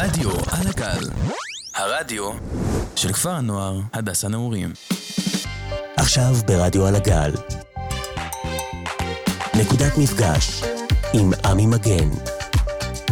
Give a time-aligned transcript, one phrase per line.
[0.00, 1.10] רדיו על הגל,
[1.74, 2.30] הרדיו
[2.96, 4.72] של כפר הנוער הדס הנעורים.
[5.96, 7.32] עכשיו ברדיו על הגל.
[9.54, 10.62] נקודת מפגש
[11.12, 12.08] עם עמי מגן.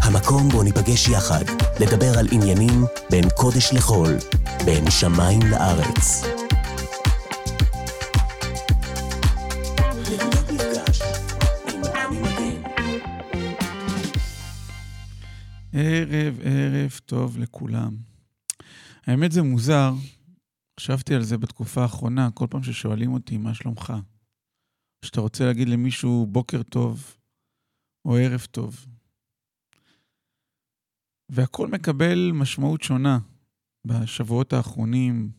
[0.02, 1.44] המקום בו ניפגש יחד
[1.80, 4.16] לדבר על עניינים בין קודש לחול,
[4.64, 6.22] בין שמיים לארץ.
[15.78, 16.40] ערב,
[16.96, 17.96] ערב טוב לכולם.
[19.06, 19.92] האמת זה מוזר,
[20.80, 23.92] חשבתי על זה בתקופה האחרונה, כל פעם ששואלים אותי מה שלומך.
[25.04, 27.16] שאתה רוצה להגיד למישהו בוקר טוב
[28.04, 28.86] או ערב טוב.
[31.28, 33.18] והכל מקבל משמעות שונה
[33.86, 35.30] בשבועות האחרונים,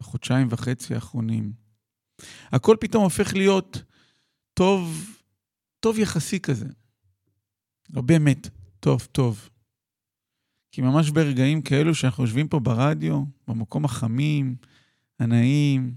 [0.00, 1.52] בחודשיים וחצי האחרונים.
[2.52, 3.82] הכל פתאום הופך להיות
[4.54, 5.16] טוב,
[5.80, 6.68] טוב יחסי כזה.
[7.90, 8.48] לא באמת,
[8.80, 9.48] טוב, טוב.
[10.72, 14.56] כי ממש ברגעים כאלו שאנחנו יושבים פה ברדיו, במקום החמים,
[15.18, 15.94] הנעים,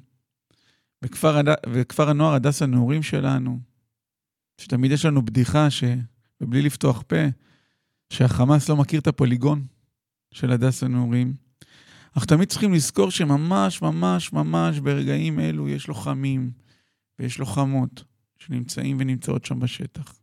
[1.01, 1.41] בכפר.
[1.67, 3.59] בכפר הנוער הדס הנעורים שלנו,
[4.61, 5.83] שתמיד יש לנו בדיחה, ש...
[6.41, 7.15] ובלי לפתוח פה,
[8.09, 9.65] שהחמאס לא מכיר את הפוליגון
[10.31, 11.33] של הדס הנעורים.
[12.15, 16.51] אנחנו תמיד צריכים לזכור שממש, ממש, ממש ברגעים אלו יש לוחמים
[17.19, 18.03] ויש לוחמות
[18.37, 20.15] שנמצאים ונמצאות שם בשטח.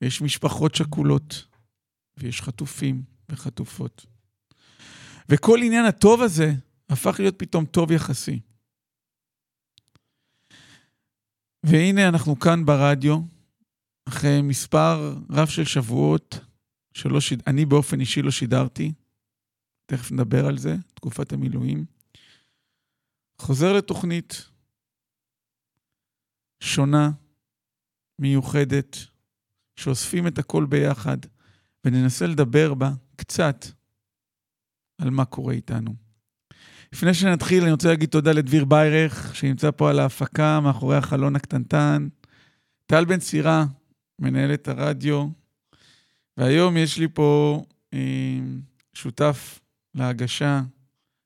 [0.00, 1.46] ויש משפחות שכולות,
[2.18, 4.06] ויש חטופים וחטופות.
[5.28, 6.52] וכל עניין הטוב הזה
[6.88, 8.40] הפך להיות פתאום טוב יחסי.
[11.62, 13.20] והנה אנחנו כאן ברדיו,
[14.08, 16.38] אחרי מספר רב של שבועות,
[16.92, 17.42] שלא שיד...
[17.46, 18.92] אני באופן אישי לא שידרתי,
[19.86, 21.84] תכף נדבר על זה, תקופת המילואים.
[23.38, 24.48] חוזר לתוכנית
[26.60, 27.10] שונה,
[28.18, 28.96] מיוחדת,
[29.76, 31.18] שאוספים את הכל ביחד,
[31.84, 33.66] וננסה לדבר בה קצת
[34.98, 35.94] על מה קורה איתנו.
[36.92, 42.08] לפני שנתחיל, אני רוצה להגיד תודה לדביר ביירך, שנמצא פה על ההפקה מאחורי החלון הקטנטן.
[42.86, 43.64] טל בן סירה,
[44.18, 45.28] מנהלת הרדיו.
[46.36, 47.62] והיום יש לי פה
[47.94, 48.38] אה,
[48.94, 49.60] שותף
[49.94, 50.62] להגשה,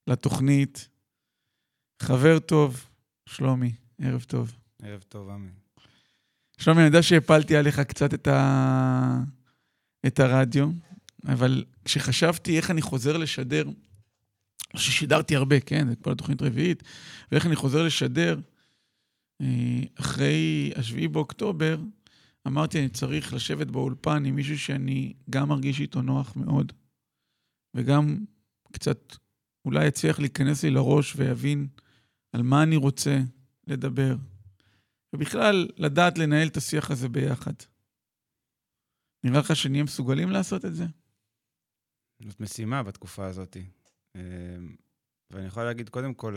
[0.07, 0.89] לתוכנית,
[2.03, 2.85] חבר טוב,
[3.27, 4.57] שלומי, ערב טוב.
[4.83, 5.51] ערב טוב, עמי.
[6.59, 9.23] שלומי, אני יודע שהפלתי עליך קצת את, ה...
[10.07, 10.69] את הרדיו,
[11.27, 13.69] אבל כשחשבתי איך אני חוזר לשדר,
[14.77, 16.83] ששידרתי הרבה, כן, זה כבר תוכנית רביעית,
[17.33, 18.41] ואיך אני חוזר לשדר,
[19.41, 21.79] אה, אחרי השביעי באוקטובר,
[22.47, 26.73] אמרתי, אני צריך לשבת באולפן עם מישהו שאני גם מרגיש איתו נוח מאוד,
[27.75, 28.25] וגם
[28.73, 29.17] קצת
[29.65, 31.67] אולי יצליח להיכנס לי לראש ויבין
[32.33, 33.21] על מה אני רוצה
[33.67, 34.17] לדבר.
[35.13, 37.53] ובכלל, לדעת לנהל את השיח הזה ביחד.
[39.25, 40.85] נראה לך שנהיה מסוגלים לעשות את זה?
[42.25, 43.57] זאת משימה בתקופה הזאת.
[44.17, 44.23] אה,
[45.31, 46.37] ואני יכול להגיד, קודם כל,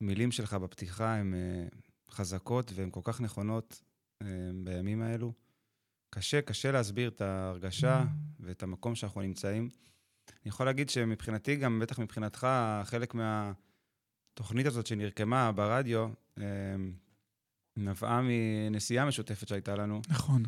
[0.00, 1.66] המילים שלך בפתיחה הן אה,
[2.10, 3.82] חזקות והן כל כך נכונות
[4.22, 4.26] אה,
[4.64, 5.32] בימים האלו.
[6.10, 8.04] קשה, קשה להסביר את ההרגשה
[8.40, 9.68] ואת המקום שאנחנו נמצאים.
[10.28, 12.46] אני יכול להגיד שמבחינתי, גם בטח מבחינתך,
[12.84, 16.08] חלק מהתוכנית הזאת שנרקמה ברדיו,
[17.76, 20.00] נבעה מנסיעה משותפת שהייתה לנו.
[20.08, 20.42] נכון.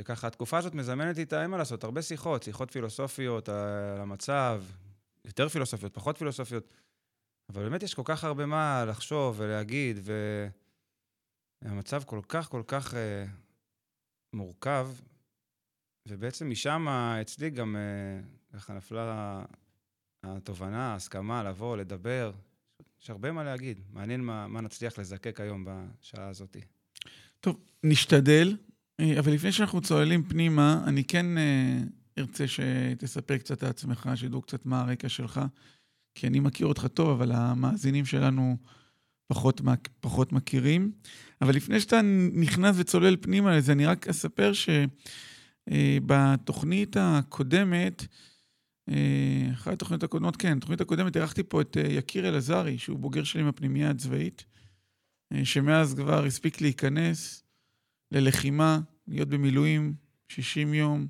[0.00, 4.62] שככה, התקופה הזאת מזמנת איתה, אין מה לעשות, הרבה שיחות, שיחות פילוסופיות על המצב,
[5.24, 6.68] יותר פילוסופיות, פחות פילוסופיות,
[7.48, 9.98] אבל באמת יש כל כך הרבה מה לחשוב ולהגיד,
[11.64, 13.24] והמצב כל כך כל כך אה,
[14.32, 14.88] מורכב,
[16.08, 16.88] ובעצם משם
[17.20, 18.20] אצלי גם אה,
[18.58, 19.44] ככה נפלה
[20.22, 22.32] התובנה, ההסכמה לבוא, לדבר.
[23.02, 23.80] יש הרבה מה להגיד.
[23.92, 26.56] מעניין מה, מה נצליח לזקק היום בשעה הזאת.
[27.40, 31.78] טוב, נשתדל, אה, אבל לפני שאנחנו צוללים פנימה, אני כן אה,
[32.18, 35.40] ארצה שתספר קצת על עצמך, שידעו קצת מה הרקע שלך,
[36.14, 38.56] כי אני מכיר אותך טוב, אבל המאזינים שלנו
[39.26, 39.60] פחות,
[40.00, 40.92] פחות מכירים.
[41.40, 42.00] אבל לפני שאתה
[42.32, 44.52] נכנס וצולל פנימה לזה, אני רק אספר
[45.70, 48.06] שבתוכנית הקודמת,
[48.88, 53.42] אה, אחרי התוכנית הקודמות, כן, בתוכנית הקודמת אירחתי פה את יקיר אלעזרי, שהוא בוגר שלי
[53.42, 54.44] מהפנימייה הצבאית,
[55.44, 57.43] שמאז כבר הספיק להיכנס
[58.14, 59.94] ללחימה, להיות במילואים
[60.28, 61.06] 60 יום,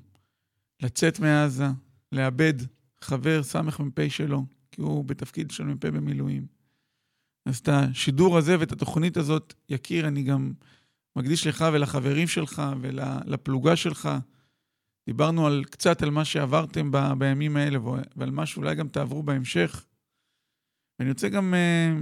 [0.81, 1.67] לצאת מעזה,
[2.11, 2.53] לאבד
[3.01, 6.47] חבר סמ"פ שלו, כי הוא בתפקיד של מ"פ במילואים.
[7.45, 10.53] אז את השידור הזה ואת התוכנית הזאת, יקיר, אני גם
[11.15, 14.09] מקדיש לך ולחברים שלך ולפלוגה שלך.
[15.07, 17.79] דיברנו על קצת על מה שעברתם ב, בימים האלה
[18.15, 19.85] ועל מה שאולי גם תעברו בהמשך.
[20.99, 21.93] ואני רוצה גם, אה,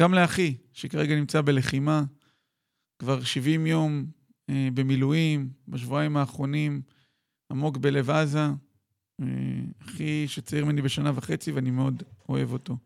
[0.00, 2.04] גם לאחי, שכרגע נמצא בלחימה,
[3.02, 4.06] כבר 70 יום
[4.50, 6.82] אה, במילואים, בשבועיים האחרונים,
[7.50, 8.46] עמוק בלב עזה,
[9.22, 9.26] אה,
[9.82, 12.76] אחי שצעיר ממני בשנה וחצי, ואני מאוד אוהב אותו.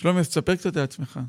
[0.00, 1.20] שלומי, אז תספר קצת על עצמך.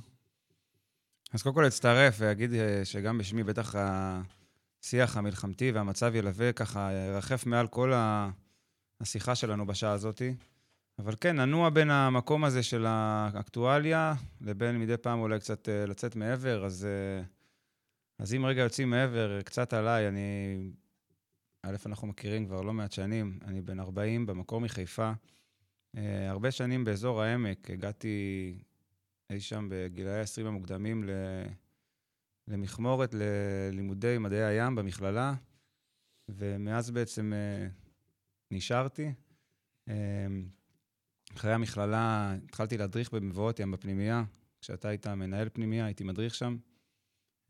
[1.34, 7.46] אז קודם כל אצטרף ואגיד אה, שגם בשמי בטח השיח המלחמתי והמצב ילווה ככה, ירחף
[7.46, 7.94] מעל כל
[9.02, 10.36] השיחה שלנו בשעה הזאתי.
[11.00, 16.66] אבל כן, ננוע בין המקום הזה של האקטואליה לבין מדי פעם אולי קצת לצאת מעבר,
[16.66, 16.88] אז,
[18.20, 20.72] אז אם רגע יוצאים מעבר, קצת עליי, אני...
[21.64, 25.12] א', אנחנו מכירים כבר לא מעט שנים, אני בן 40, במקור מחיפה.
[25.98, 28.58] אה, הרבה שנים באזור העמק, הגעתי
[29.30, 31.10] אי שם בגילאי ה-20 המוקדמים ל...
[32.48, 35.34] למכמורת, ללימודי מדעי הים במכללה,
[36.30, 37.68] ומאז בעצם אה,
[38.52, 39.14] נשארתי.
[39.90, 40.28] אה,
[41.36, 44.24] אחרי המכללה התחלתי להדריך במבואות ים בפנימייה.
[44.62, 46.58] כשאתה היית מנהל פנימייה, הייתי מדריך שם.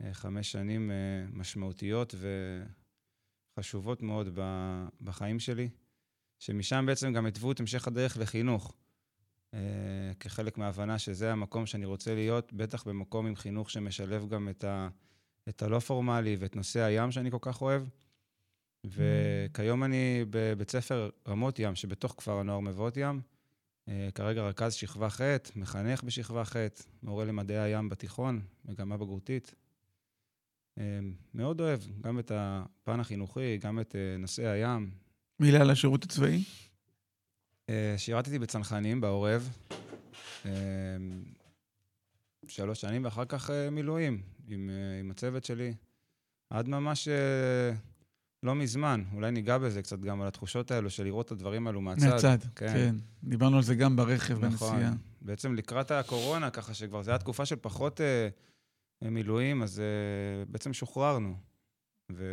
[0.00, 0.96] אה, חמש שנים אה,
[1.32, 2.14] משמעותיות
[3.58, 4.38] וחשובות מאוד
[5.00, 5.68] בחיים שלי,
[6.38, 8.74] שמשם בעצם גם התוו את המשך הדרך לחינוך.
[9.54, 14.64] אה, כחלק מההבנה שזה המקום שאני רוצה להיות, בטח במקום עם חינוך שמשלב גם את,
[14.64, 14.88] ה,
[15.48, 17.82] את הלא פורמלי ואת נושא הים שאני כל כך אוהב.
[18.86, 23.20] וכיום אני בבית ספר רמות ים, שבתוך כפר הנוער מבואות ים.
[24.14, 25.20] כרגע רכז שכבה ח',
[25.56, 26.56] מחנך בשכבה ח',
[27.02, 29.54] מורה למדעי הים בתיכון, מגמה בגרותית.
[30.78, 30.84] אה,
[31.34, 34.90] מאוד אוהב גם את הפן החינוכי, גם את אה, נושאי הים.
[35.40, 36.44] מילה על השירות הצבאי?
[37.68, 39.56] אה, שירתתי בצנחנים, בעורב,
[40.46, 40.50] אה,
[42.48, 45.74] שלוש שנים, ואחר כך אה, מילואים עם, עם הצוות שלי.
[46.50, 47.08] עד ממש
[48.42, 51.80] לא מזמן, אולי ניגע בזה קצת גם על התחושות האלו של לראות את הדברים האלו
[51.80, 52.08] מהצד.
[52.08, 52.94] מהצד, כן.
[53.24, 54.76] דיברנו על זה גם ברכב, נכון.
[54.76, 54.92] בנסיעה.
[55.20, 58.00] בעצם לקראת הקורונה, ככה שכבר זו הייתה תקופה של פחות
[59.10, 61.34] מילואים, אז אה, בעצם שוחררנו.
[62.12, 62.24] ו...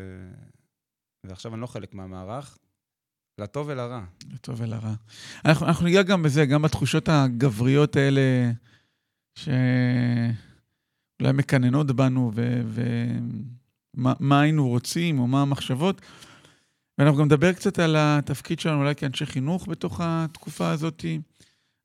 [1.23, 2.57] ועכשיו אני לא חלק מהמערך,
[3.37, 4.03] לטוב ולרע.
[4.33, 4.93] לטוב ולרע.
[5.45, 8.51] אנחנו, אנחנו ניגע גם בזה, גם בתחושות הגבריות האלה,
[9.35, 10.33] שאולי
[11.33, 16.01] מקננות בנו, ומה מה היינו רוצים, או מה המחשבות.
[16.97, 21.05] ואנחנו גם נדבר קצת על התפקיד שלנו, אולי כאנשי חינוך בתוך התקופה הזאת,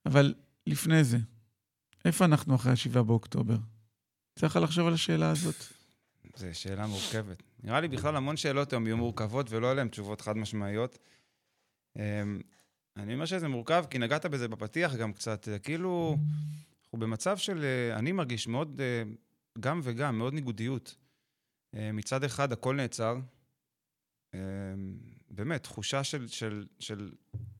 [0.06, 0.34] אבל
[0.66, 1.18] לפני זה,
[2.04, 3.56] איפה אנחנו אחרי ה-7 באוקטובר?
[4.38, 5.54] צריך לחשוב על השאלה הזאת.
[6.36, 7.42] זו שאלה מורכבת.
[7.62, 10.98] נראה לי בכלל המון שאלות היום יהיו מורכבות ולא עליהן תשובות חד משמעיות.
[11.96, 12.40] אמ,
[12.96, 15.48] אני אומר שזה מורכב כי נגעת בזה בפתיח גם קצת.
[15.62, 16.16] כאילו,
[16.84, 19.02] אנחנו במצב של, אה, אני מרגיש מאוד, אה,
[19.60, 20.96] גם וגם, מאוד ניגודיות.
[21.74, 23.16] אה, מצד אחד הכל נעצר.
[24.34, 24.38] אמ,
[25.30, 27.12] באמת, תחושה של, של, של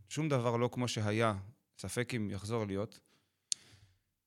[0.08, 1.34] שום דבר לא כמו שהיה,
[1.78, 3.00] ספק אם יחזור להיות.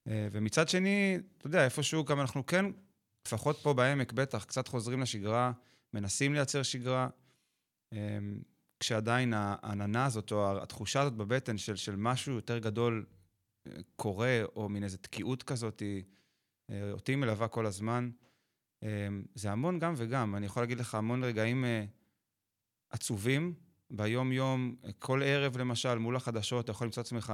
[0.09, 2.65] אה, ומצד שני, אתה יודע, איפשהו גם אנחנו כן,
[3.27, 5.51] לפחות פה בעמק בטח, קצת חוזרים לשגרה,
[5.93, 7.09] מנסים לייצר שגרה,
[7.93, 8.41] אמ,
[8.79, 13.05] כשעדיין העננה הזאת, או התחושה הזאת בבטן של, של משהו יותר גדול
[13.67, 15.83] אה, קורה, או מין איזו תקיעות כזאת,
[16.69, 18.09] אה, אותי מלווה כל הזמן.
[18.83, 20.35] אמ, זה המון גם וגם.
[20.35, 21.65] אני יכול להגיד לך המון רגעים
[22.89, 23.53] עצובים
[23.91, 27.33] ביום-יום, כל ערב למשל, מול החדשות, אתה יכול למצוא את עצמך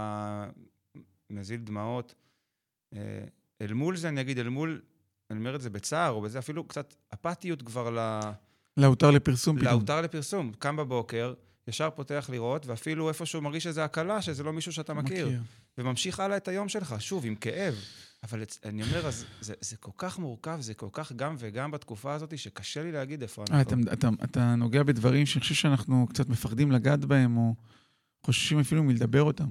[1.30, 2.16] מזיל דמעות.
[2.98, 3.02] אה,
[3.62, 4.82] אל מול זה, אני אגיד, אל מול,
[5.32, 8.20] אני אומר את זה בצער, או בזה אפילו קצת אפתיות כבר ל...
[8.78, 9.72] להותר לפרסום פתאום.
[9.72, 10.52] להותר לפרסום.
[10.60, 11.34] קם בבוקר,
[11.68, 15.28] ישר פותח לראות, ואפילו איפשהו מרגיש איזו הקלה, שזה לא מישהו שאתה מכיר.
[15.28, 15.42] מכיר.
[15.78, 17.76] וממשיך הלאה את היום שלך, שוב, עם כאב.
[18.24, 21.72] אבל אצ- אני אומר, אז זה, זה כל כך מורכב, זה כל כך גם וגם
[21.72, 23.82] בתקופה הזאת, שקשה לי להגיד איפה אה, אנחנו.
[23.84, 27.56] אתה, אתה, אתה נוגע בדברים שאני חושב שאנחנו קצת מפחדים לגעת בהם, או
[28.26, 29.50] חוששים אפילו מלדבר אותם.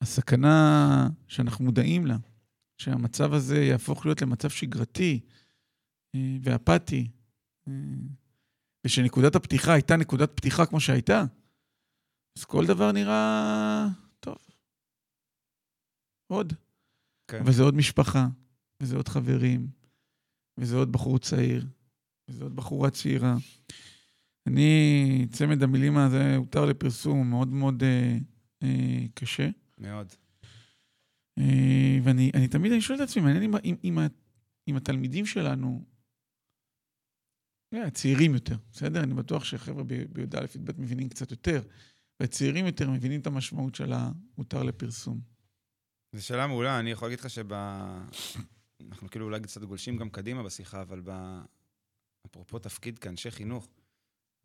[0.00, 2.16] הסכנה שאנחנו מודעים לה,
[2.78, 5.20] שהמצב הזה יהפוך להיות למצב שגרתי
[6.14, 7.10] אה, ואפאתי,
[7.68, 7.72] אה,
[8.86, 11.24] ושנקודת הפתיחה הייתה נקודת פתיחה כמו שהייתה,
[12.38, 13.86] אז כל דבר נראה
[14.20, 14.36] טוב.
[16.26, 16.52] עוד.
[17.28, 17.40] כן.
[17.40, 18.28] אבל זה עוד משפחה,
[18.82, 19.68] וזה עוד חברים,
[20.58, 21.66] וזה עוד בחור צעיר,
[22.28, 23.36] וזה עוד בחורה צעירה.
[24.46, 28.18] אני, צמד המילים הזה הותר לפרסום, מאוד מאוד אה,
[28.62, 29.48] אה, קשה.
[29.80, 30.14] מאוד.
[31.38, 33.98] אה, ואני אני תמיד אני שואל את עצמי, מעניין אם, אם,
[34.68, 35.84] אם, התלמידים שלנו,
[37.74, 39.02] אה, הצעירים יותר, בסדר?
[39.02, 41.62] אני בטוח שחבר'ה בי"א, י"ב מבינים קצת יותר,
[42.20, 45.20] והצעירים יותר מבינים את המשמעות של ההותר לפרסום.
[46.12, 47.52] זו שאלה מעולה, אני יכול להגיד לך שב...
[48.90, 51.38] אנחנו כאילו אולי קצת גולשים גם קדימה בשיחה, אבל ב...
[52.26, 53.68] אפרופו תפקיד כאנשי חינוך,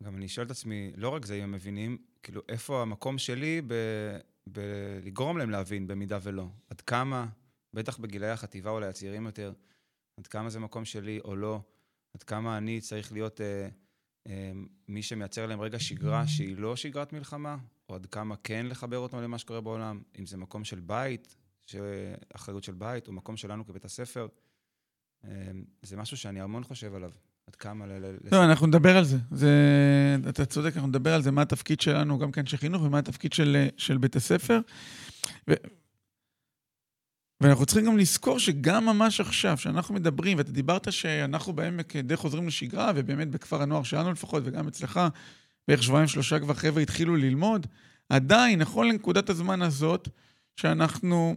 [0.02, 3.62] גם אני שואל את עצמי, לא רק זה אם הם מבינים, כאילו, איפה המקום שלי
[3.66, 3.74] ב...
[4.46, 6.48] בלגרום להם להבין, במידה ולא.
[6.68, 7.26] עד כמה,
[7.72, 9.52] בטח בגילאי החטיבה אולי הצעירים יותר,
[10.20, 11.60] עד כמה זה מקום שלי או לא,
[12.14, 13.68] עד כמה אני צריך להיות אה,
[14.26, 14.52] אה,
[14.88, 17.56] מי שמייצר להם רגע שגרה שהיא לא שגרת מלחמה,
[17.88, 21.36] או עד כמה כן לחבר אותם למה שקורה בעולם, אם זה מקום של בית,
[22.34, 24.28] אחריות של בית, או מקום שלנו כבית הספר.
[25.24, 25.50] אה,
[25.82, 27.12] זה משהו שאני המון חושב עליו.
[27.46, 27.86] עד כמה...
[28.32, 29.16] לא, אנחנו נדבר על זה.
[29.30, 29.50] זה.
[30.28, 33.66] אתה צודק, אנחנו נדבר על זה, מה התפקיד שלנו, גם כאנשי חינוך, ומה התפקיד של,
[33.76, 34.60] של בית הספר.
[35.50, 35.54] ו...
[37.40, 42.46] ואנחנו צריכים גם לזכור שגם ממש עכשיו, שאנחנו מדברים, ואתה דיברת שאנחנו בעמק די חוזרים
[42.46, 45.00] לשגרה, ובאמת בכפר הנוער שלנו לפחות, וגם אצלך,
[45.68, 47.66] בערך שבועיים, שלושה כבר חבר'ה התחילו ללמוד,
[48.08, 50.08] עדיין, נכון לנקודת הזמן הזאת,
[50.56, 51.36] שאנחנו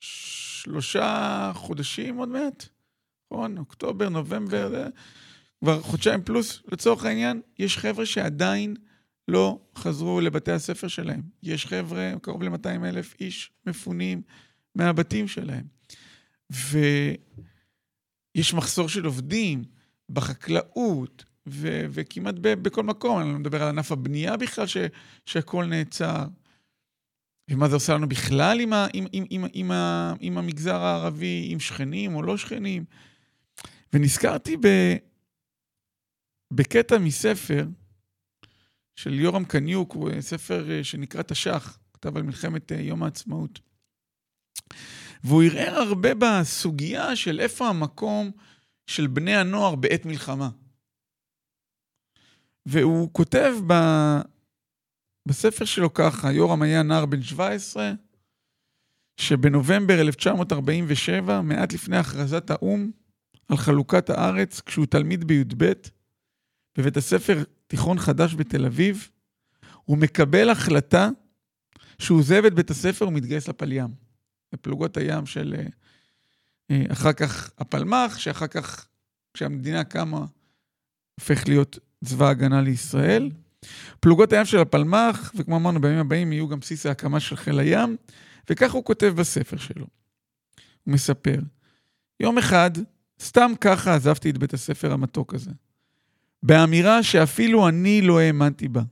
[0.00, 2.68] שלושה חודשים עוד מעט,
[3.34, 3.58] נכון?
[3.58, 4.86] אוקטובר, נובמבר,
[5.60, 8.76] כבר חודשיים פלוס לצורך העניין, יש חבר'ה שעדיין
[9.28, 11.22] לא חזרו לבתי הספר שלהם.
[11.42, 14.22] יש חבר'ה, קרוב ל-200 אלף איש מפונים
[14.74, 15.64] מהבתים שלהם.
[16.50, 17.18] ויש
[18.54, 19.64] מחסור של עובדים
[20.10, 24.76] בחקלאות, ו- וכמעט ב- בכל מקום, אני לא מדבר על ענף הבנייה בכלל, ש-
[25.26, 26.24] שהכול נעצר.
[27.50, 31.48] ומה זה עושה לנו בכלל עם, ה- עם, עם, עם, עם, ה- עם המגזר הערבי,
[31.50, 32.84] עם שכנים או לא שכנים.
[33.94, 34.96] ונזכרתי ב-
[36.52, 37.66] בקטע מספר,
[38.96, 43.60] של יורם קניוק, הוא ספר אה, שנקרא תש"ח, כתב על מלחמת אה, יום העצמאות.
[45.24, 48.30] והוא ערער הרבה בסוגיה של איפה המקום
[48.86, 50.50] של בני הנוער בעת מלחמה.
[52.66, 53.74] והוא כותב ב...
[55.28, 57.92] בספר שלו ככה, יורם היה נער בן 17,
[59.16, 62.90] שבנובמבר 1947, מעט לפני הכרזת האו"ם
[63.48, 65.72] על חלוקת הארץ, כשהוא תלמיד בי"ב,
[66.78, 69.08] בבית הספר תיכון חדש בתל אביב,
[69.84, 71.08] הוא מקבל החלטה
[71.98, 73.88] שהוא עוזב את בית הספר ומתגייס לפליים,
[74.52, 75.66] לפלוגות הים של אה,
[76.70, 78.86] אה, אחר כך הפלמ"ח, שאחר כך,
[79.34, 80.24] כשהמדינה קמה,
[81.20, 83.30] הופך להיות צבא ההגנה לישראל.
[84.00, 87.96] פלוגות הים של הפלמ"ח, וכמו אמרנו, בימים הבאים יהיו גם בסיס ההקמה של חיל הים,
[88.50, 89.86] וכך הוא כותב בספר שלו.
[90.84, 91.38] הוא מספר,
[92.20, 92.70] יום אחד,
[93.24, 95.50] סתם ככה עזבתי את בית הספר המתוק הזה.
[96.42, 98.82] באמירה שאפילו אני לא האמנתי בה.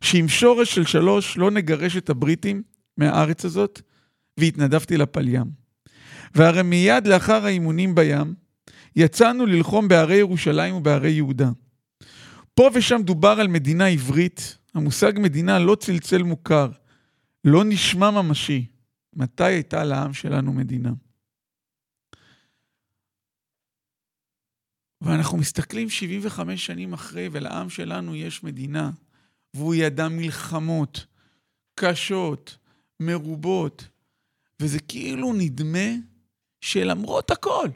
[0.00, 2.62] שעם שורש של שלוש לא נגרש את הבריטים
[2.96, 3.80] מהארץ הזאת,
[4.38, 5.46] והתנדבתי לפליים.
[6.34, 8.34] והרי מיד לאחר האימונים בים,
[8.96, 11.50] יצאנו ללחום בהרי ירושלים ובהרי יהודה.
[12.54, 16.70] פה ושם דובר על מדינה עברית, המושג מדינה לא צלצל מוכר,
[17.44, 18.66] לא נשמע ממשי.
[19.16, 20.90] מתי הייתה לעם שלנו מדינה?
[25.02, 28.90] ואנחנו מסתכלים 75 שנים אחרי, ולעם שלנו יש מדינה,
[29.54, 31.06] והוא ידע מלחמות
[31.74, 32.58] קשות,
[33.00, 33.88] מרובות,
[34.60, 35.88] וזה כאילו נדמה
[36.60, 37.68] שלמרות הכל,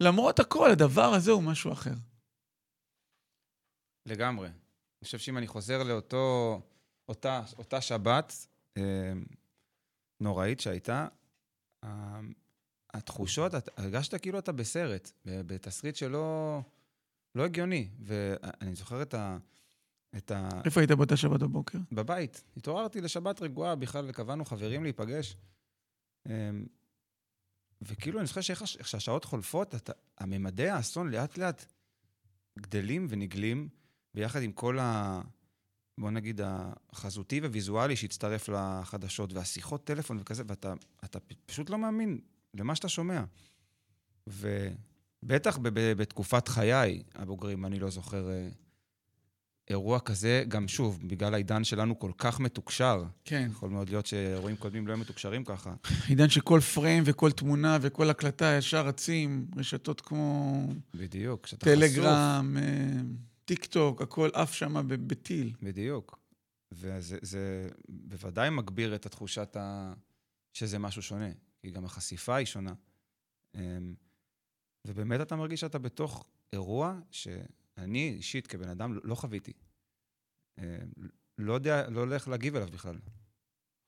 [0.00, 1.94] למרות הכל, הדבר הזה הוא משהו אחר.
[4.06, 4.46] לגמרי.
[4.48, 6.60] אני חושב שאם אני חוזר לאותו,
[7.08, 9.12] אותה, אותה שבת אה,
[10.20, 11.06] נוראית שהייתה,
[11.84, 12.20] אה,
[12.94, 16.60] התחושות, את, הרגשת כאילו אתה בסרט, בתסריט שלא
[17.34, 17.88] לא הגיוני.
[18.00, 19.38] ואני זוכר את ה...
[20.16, 20.48] את ה...
[20.64, 21.78] איפה היית באותה שבת בבוקר?
[21.92, 22.42] בבית.
[22.56, 25.36] התעוררתי לשבת רגועה, בכלל קבענו חברים להיפגש.
[26.26, 26.32] אמ,
[27.82, 31.64] וכאילו, אני זוכר שאיך שהשעות חולפות, אתה, הממדי האסון לאט לאט
[32.58, 33.68] גדלים ונגלים,
[34.14, 35.20] ביחד עם כל ה...
[35.98, 36.40] בוא נגיד,
[36.92, 42.20] החזותי וויזואלי שהצטרף לחדשות, והשיחות טלפון וכזה, ואתה פשוט לא מאמין
[42.54, 43.22] למה שאתה שומע.
[44.26, 48.48] ובטח בתקופת חיי הבוגרים, אני לא זוכר אה,
[49.70, 53.04] אירוע כזה, גם שוב, בגלל העידן שלנו כל כך מתוקשר.
[53.24, 53.48] כן.
[53.50, 55.74] יכול מאוד להיות שאירועים קודמים לא היו מתוקשרים ככה.
[56.08, 60.54] עידן שכל פריים וכל תמונה וכל הקלטה ישר רצים, רשתות כמו...
[60.94, 61.78] בדיוק, כשאתה חשוף.
[61.78, 63.00] טלגרם, אה,
[63.44, 65.52] טיק טוק, הכל עף שם בטיל.
[65.62, 66.18] בדיוק.
[66.72, 69.92] וזה בוודאי מגביר את התחושת ה...
[70.52, 71.30] שזה משהו שונה.
[71.60, 72.74] כי גם החשיפה היא שונה.
[73.54, 73.94] אמ,
[74.86, 79.52] ובאמת אתה מרגיש שאתה בתוך אירוע שאני אישית כבן אדם לא חוויתי.
[80.58, 80.64] אמ,
[81.38, 82.98] לא יודע, לא איך להגיב אליו בכלל.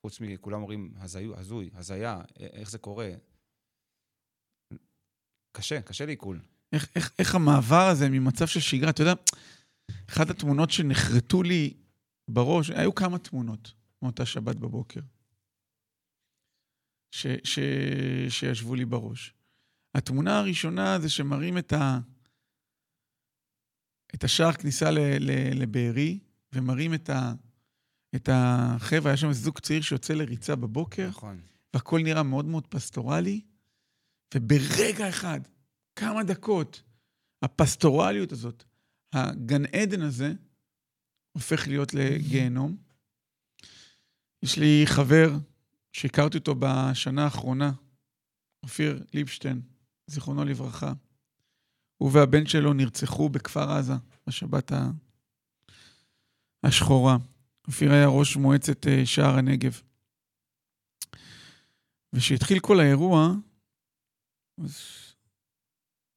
[0.06, 3.10] חוץ מכולם אומרים הזוי, הזוי, הזיה, איך זה קורה.
[5.56, 6.40] קשה, קשה לעיכול.
[6.72, 9.14] איך, איך, איך המעבר הזה ממצב של שגרה, אתה יודע,
[10.10, 11.74] אחת התמונות שנחרטו לי
[12.28, 15.00] בראש, היו כמה תמונות מאותה שבת בבוקר.
[17.12, 17.58] ש, ש,
[18.28, 19.34] שישבו לי בראש.
[19.94, 21.98] התמונה הראשונה זה שמראים את, ה,
[24.14, 25.30] את השער כניסה ל, ל,
[25.62, 26.18] לבארי,
[26.52, 27.32] ומראים את, ה,
[28.14, 31.40] את החבר'ה, היה שם זוג צעיר שיוצא לריצה בבוקר, נכון.
[31.74, 33.40] והכל נראה מאוד מאוד פסטורלי,
[34.34, 35.40] וברגע אחד,
[35.96, 36.82] כמה דקות,
[37.42, 38.64] הפסטורליות הזאת,
[39.12, 40.32] הגן עדן הזה
[41.32, 42.76] הופך להיות לגיהנום.
[44.42, 45.30] יש לי חבר
[45.92, 47.72] שהכרתי אותו בשנה האחרונה,
[48.62, 49.60] אופיר ליבשטיין,
[50.06, 50.92] זיכרונו לברכה.
[51.96, 53.92] הוא והבן שלו נרצחו בכפר עזה
[54.26, 54.72] בשבת
[56.62, 57.16] השחורה.
[57.66, 59.80] אופיר היה ראש מועצת אה, שער הנגב.
[62.12, 63.34] וכשהתחיל כל האירוע,
[64.58, 64.76] אז,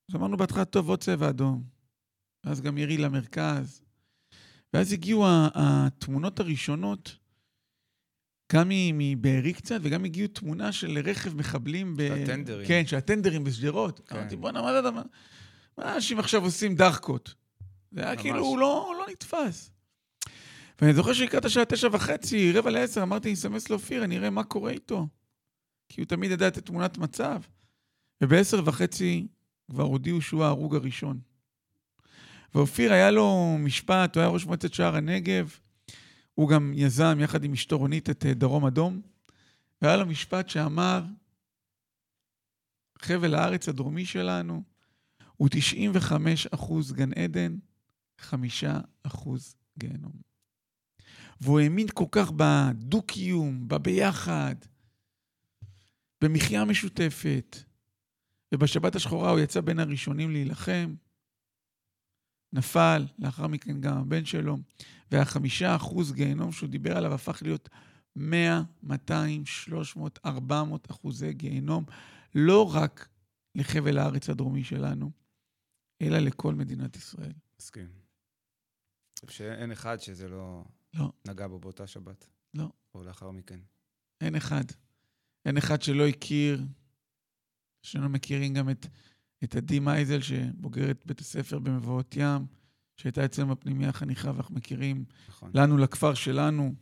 [0.09, 1.63] אז אמרנו בהתחלה, טוב, עוד צבע אדום.
[2.43, 3.81] ואז גם ירי למרכז.
[4.73, 7.15] ואז הגיעו התמונות הראשונות,
[8.53, 12.07] גם מבארי קצת, וגם הגיעו תמונה של רכב מחבלים ב...
[12.07, 12.67] של הטנדרים.
[12.67, 14.01] כן, של הטנדרים בשדרות.
[14.07, 14.15] כן.
[14.15, 15.01] אמרתי, בואנה, מה זה הדבר?
[15.77, 17.33] מה אנשים עכשיו עושים דחקות?
[17.91, 18.21] זה היה ממש.
[18.21, 19.71] כאילו, הוא לא, לא נתפס.
[20.81, 24.43] ואני זוכר שהקראת שעה תשע וחצי, רבע לעשר, אמרתי, אני אסמס לאופיר, אני אראה מה
[24.43, 25.07] קורה איתו.
[25.89, 27.41] כי הוא תמיד ידע את תמונת מצב.
[28.21, 29.27] ובעשר וחצי
[29.71, 31.19] כבר הודיעו שהוא ההרוג הראשון.
[32.55, 35.57] ואופיר, היה לו משפט, הוא היה ראש מועצת שער הנגב,
[36.35, 39.01] הוא גם יזם יחד עם אשתו רונית את אה, דרום אדום,
[39.81, 41.03] והיה לו משפט שאמר,
[42.99, 44.63] חבל הארץ הדרומי שלנו
[45.35, 47.57] הוא 95 אחוז גן עדן,
[48.19, 48.63] 5
[49.03, 50.13] אחוז גיהנום.
[51.41, 54.55] והוא האמין כל כך בדו-קיום, בביחד,
[56.21, 57.57] במחיה משותפת.
[58.53, 60.95] ובשבת השחורה הוא יצא בין הראשונים להילחם.
[62.55, 64.57] נפל, לאחר מכן גם הבן שלו,
[65.11, 67.69] והחמישה אחוז גיהנום שהוא דיבר עליו הפך להיות
[68.15, 71.83] 100, 200, 300, 400 אחוזי גיהנום,
[72.35, 73.07] לא רק
[73.55, 75.11] לחבל הארץ הדרומי שלנו,
[76.01, 77.33] אלא לכל מדינת ישראל.
[77.59, 77.87] מסכים.
[79.29, 80.63] שאין אחד שזה לא...
[80.93, 81.11] לא.
[81.27, 82.27] נגע בו באותה שבת.
[82.53, 82.69] לא.
[82.95, 83.59] או לאחר מכן.
[84.21, 84.63] אין אחד.
[85.45, 86.63] אין אחד שלא הכיר,
[87.81, 88.85] שלא מכירים גם את,
[89.43, 92.45] את עדי מייזל, שבוגרת בית הספר במבואות ים,
[92.97, 95.05] שהייתה אצלנו בפנימיה החניכה, ואנחנו מכירים.
[95.29, 95.51] נכון.
[95.53, 96.73] לנו, לכפר שלנו,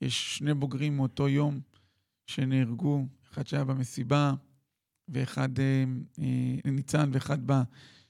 [0.00, 1.60] יש שני בוגרים מאותו יום
[2.26, 4.34] שנהרגו, אחד שהיה במסיבה,
[5.08, 5.84] ואחד אה,
[6.18, 7.62] אה, ניצן, ואחד בא,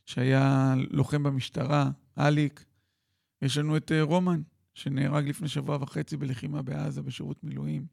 [0.06, 2.64] שהיה לוחם במשטרה, אליק.
[3.42, 4.42] יש לנו את אה, רומן,
[4.74, 7.86] שנהרג לפני שבוע וחצי בלחימה בעזה בשירות מילואים.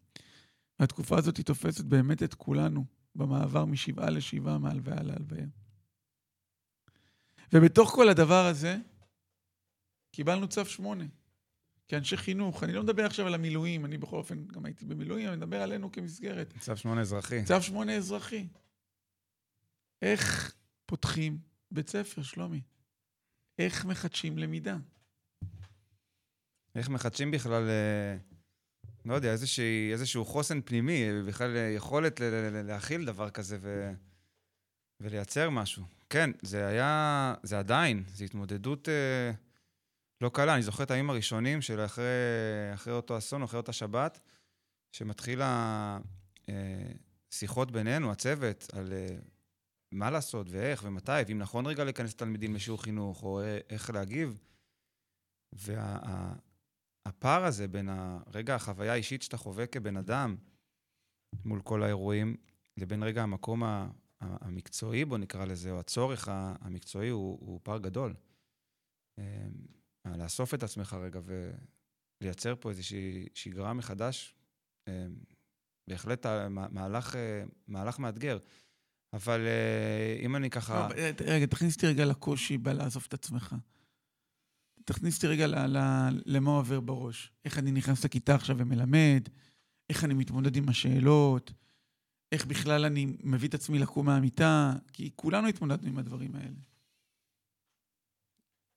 [0.80, 2.86] והתקופה הזאת היא תופסת באמת את כולנו
[3.16, 5.46] במעבר משבעה לשבעה, מהלוויה להלוויה.
[7.54, 8.78] ובתוך כל הדבר הזה,
[10.12, 11.04] קיבלנו צו שמונה.
[11.88, 15.38] כאנשי חינוך, אני לא מדבר עכשיו על המילואים, אני בכל אופן גם הייתי במילואים, אני
[15.38, 16.54] מדבר עלינו כמסגרת.
[16.60, 17.44] צו שמונה אזרחי.
[17.46, 18.48] צו שמונה אזרחי.
[20.02, 20.54] איך
[20.86, 21.40] פותחים
[21.72, 22.62] בית ספר, שלומי?
[23.60, 24.78] איך מחדשים למידה?
[26.76, 28.18] איך מחדשים בכלל, אה,
[29.06, 33.58] לא יודע, איזושהי, איזשהו חוסן פנימי, בכלל אה, יכולת ל- ל- ל- להכיל דבר כזה
[33.62, 33.92] ו...
[35.00, 35.84] ולייצר משהו.
[36.12, 39.32] כן, זה היה, זה עדיין, זו התמודדות אה,
[40.22, 40.54] לא קלה.
[40.54, 42.04] אני זוכר את הימים הראשונים של אחרי,
[42.74, 44.20] אחרי אותו אסון, אחרי אותה שבת,
[44.92, 45.42] שמתחיל
[46.48, 49.18] השיחות בינינו, הצוות, על אה,
[49.92, 54.44] מה לעשות ואיך ומתי, ואם נכון רגע להיכנס תלמידים לשיעור חינוך, או אה, איך להגיב.
[55.54, 60.36] והפער הזה בין הרגע החוויה האישית שאתה חווה כבן אדם
[61.46, 62.36] מול כל האירועים,
[62.78, 63.64] לבין רגע המקום
[64.22, 68.14] המקצועי, בוא נקרא לזה, או הצורך המקצועי, הוא, הוא פער גדול.
[69.20, 69.48] אה,
[70.06, 71.20] לאסוף את עצמך רגע
[72.22, 74.36] ולייצר פה איזושהי שגרה מחדש,
[74.88, 75.06] אה,
[75.90, 77.16] בהחלט מהלך,
[77.68, 78.38] מהלך מאתגר.
[79.14, 80.90] אבל אה, אם אני ככה...
[80.90, 83.56] לא, אה, רגע, תכניס אותי רגע לקושי בלעזוב את עצמך.
[84.86, 87.32] תכניס אותי רגע ל- למה עובר בראש.
[87.46, 89.30] איך אני נכנס לכיתה עכשיו ומלמד,
[89.90, 91.54] איך אני מתמודד עם השאלות,
[92.32, 96.56] איך בכלל אני מביא את עצמי לקום מהמיטה, כי כולנו התמודדנו עם הדברים האלה.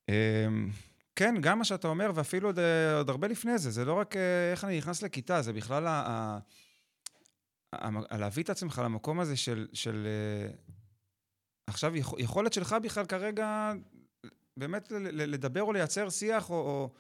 [0.09, 0.71] אמ,
[1.17, 3.71] כן, גם מה שאתה אומר, ואפילו עוד, אה, עוד הרבה לפני זה.
[3.71, 6.39] זה לא רק אה, איך אני נכנס לכיתה, זה בכלל ה- ה-
[8.13, 9.69] ה- להביא את עצמך למקום הזה של...
[9.73, 10.55] של אה,
[11.67, 13.73] עכשיו, יכ- יכולת שלך בכלל כרגע
[14.57, 16.91] באמת לדבר או לייצר שיח, או, או,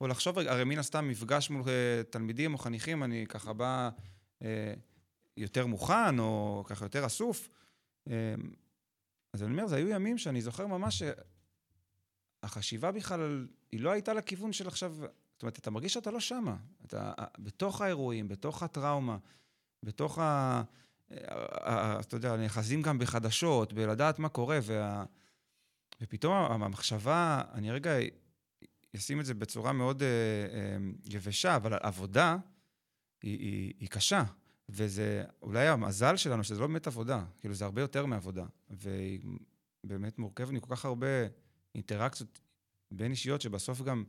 [0.00, 1.62] או לחשוב, הרי מן הסתם מפגש מול
[2.10, 3.90] תלמידים או חניכים, אני ככה בא
[5.36, 7.48] יותר מוכן, או ככה יותר אסוף.
[8.08, 8.34] אה,
[9.32, 11.02] אז אני אומר, זה היו ימים שאני זוכר ממש ש...
[12.42, 14.94] החשיבה בכלל, היא לא הייתה לכיוון של עכשיו...
[15.32, 16.56] זאת אומרת, אתה מרגיש שאתה לא שמה.
[16.86, 19.16] אתה בתוך האירועים, בתוך הטראומה,
[19.82, 20.22] בתוך ה...
[20.22, 20.62] ה-
[21.70, 25.04] ה- אתה יודע, נאחזים גם בחדשות, בלדעת מה קורה, וה...
[26.00, 27.92] ופתאום המחשבה, אני רגע
[28.96, 32.36] אשים את זה בצורה מאוד אה, אה, יבשה, אבל עבודה
[33.22, 34.24] היא, היא, היא קשה.
[34.68, 38.44] וזה אולי המזל שלנו שזה לא באמת עבודה, כאילו זה הרבה יותר מעבודה.
[38.70, 39.20] והיא
[39.84, 41.06] באמת מורכבת מכל כך הרבה
[41.74, 42.38] אינטראקציות
[42.90, 44.04] בין אישיות שבסוף גם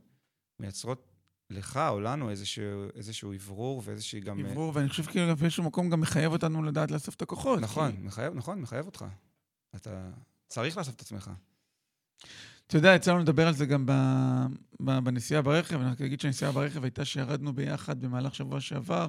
[0.60, 1.08] מייצרות
[1.50, 4.46] לך או לנו איזשהו, איזשהו אוורור ואיזושהי גם...
[4.46, 7.60] עברור, ואני חושב כאילו באיזשהו מקום גם מחייב אותנו לדעת לאסוף את הכוחות.
[7.60, 9.04] נכון, כי- מחייב, נכון, מחייב אותך.
[9.76, 10.10] אתה
[10.48, 11.30] צריך לאסוף את עצמך.
[12.66, 13.92] אתה יודע, יצא לנו לדבר על זה גם ב,
[14.80, 15.80] ב, בנסיעה ברכב.
[15.80, 19.08] אני רק אגיד שהנסיעה ברכב הייתה שירדנו ביחד במהלך שבוע שעבר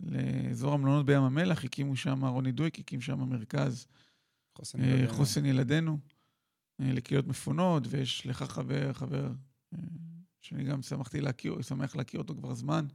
[0.00, 3.86] לאזור המלונות בים המלח, הקימו שם, רוני דויק הקים שם מרכז
[4.58, 5.08] חוסן אה.
[5.08, 5.98] חוסן ילדינו
[6.80, 9.32] אה, לקהילות מפונות, ויש לך חבר, חבר,
[9.74, 9.78] אה,
[10.40, 12.86] שאני גם שמחתי להכיר, שמח להכיר אותו כבר זמן.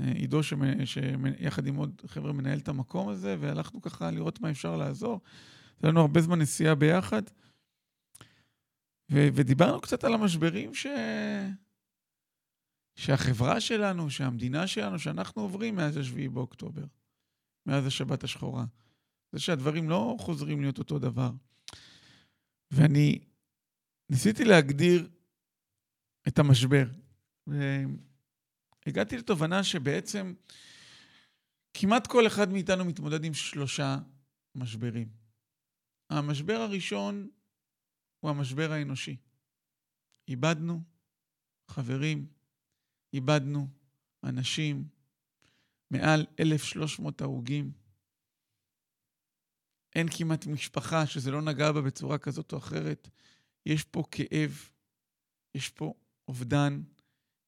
[0.00, 0.40] אה, עידו,
[0.84, 5.20] שיחד עם עוד חבר'ה מנהל את המקום הזה, והלכנו ככה לראות מה אפשר לעזור.
[5.82, 7.22] היה לנו הרבה זמן נסיעה ביחד,
[9.12, 10.86] ו- ודיברנו קצת על המשברים ש...
[12.96, 16.84] שהחברה שלנו, שהמדינה שלנו, שאנחנו עוברים מאז השביעי באוקטובר,
[17.66, 18.64] מאז השבת השחורה.
[19.32, 21.30] זה שהדברים לא חוזרים להיות אותו דבר.
[22.70, 23.18] ואני
[24.10, 25.08] ניסיתי להגדיר
[26.28, 26.84] את המשבר.
[27.46, 30.34] והגעתי לתובנה שבעצם
[31.74, 33.98] כמעט כל אחד מאיתנו מתמודד עם שלושה
[34.54, 35.08] משברים.
[36.10, 37.28] המשבר הראשון
[38.20, 39.16] הוא המשבר האנושי.
[40.28, 40.82] איבדנו
[41.68, 42.26] חברים,
[43.16, 43.68] איבדנו
[44.24, 44.88] אנשים,
[45.90, 47.72] מעל 1,300 הרוגים.
[49.94, 53.08] אין כמעט משפחה שזה לא נגע בה בצורה כזאת או אחרת.
[53.66, 54.68] יש פה כאב,
[55.54, 55.94] יש פה
[56.28, 56.82] אובדן,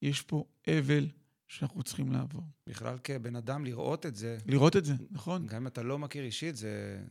[0.02, 1.09] יש פה אבל
[1.48, 2.42] שאנחנו צריכים לעבור.
[2.66, 5.46] בכלל כבן אדם לראות את זה, לראות את זה, נכון?
[5.46, 7.04] גם אם אתה לא מכיר אישית, זה...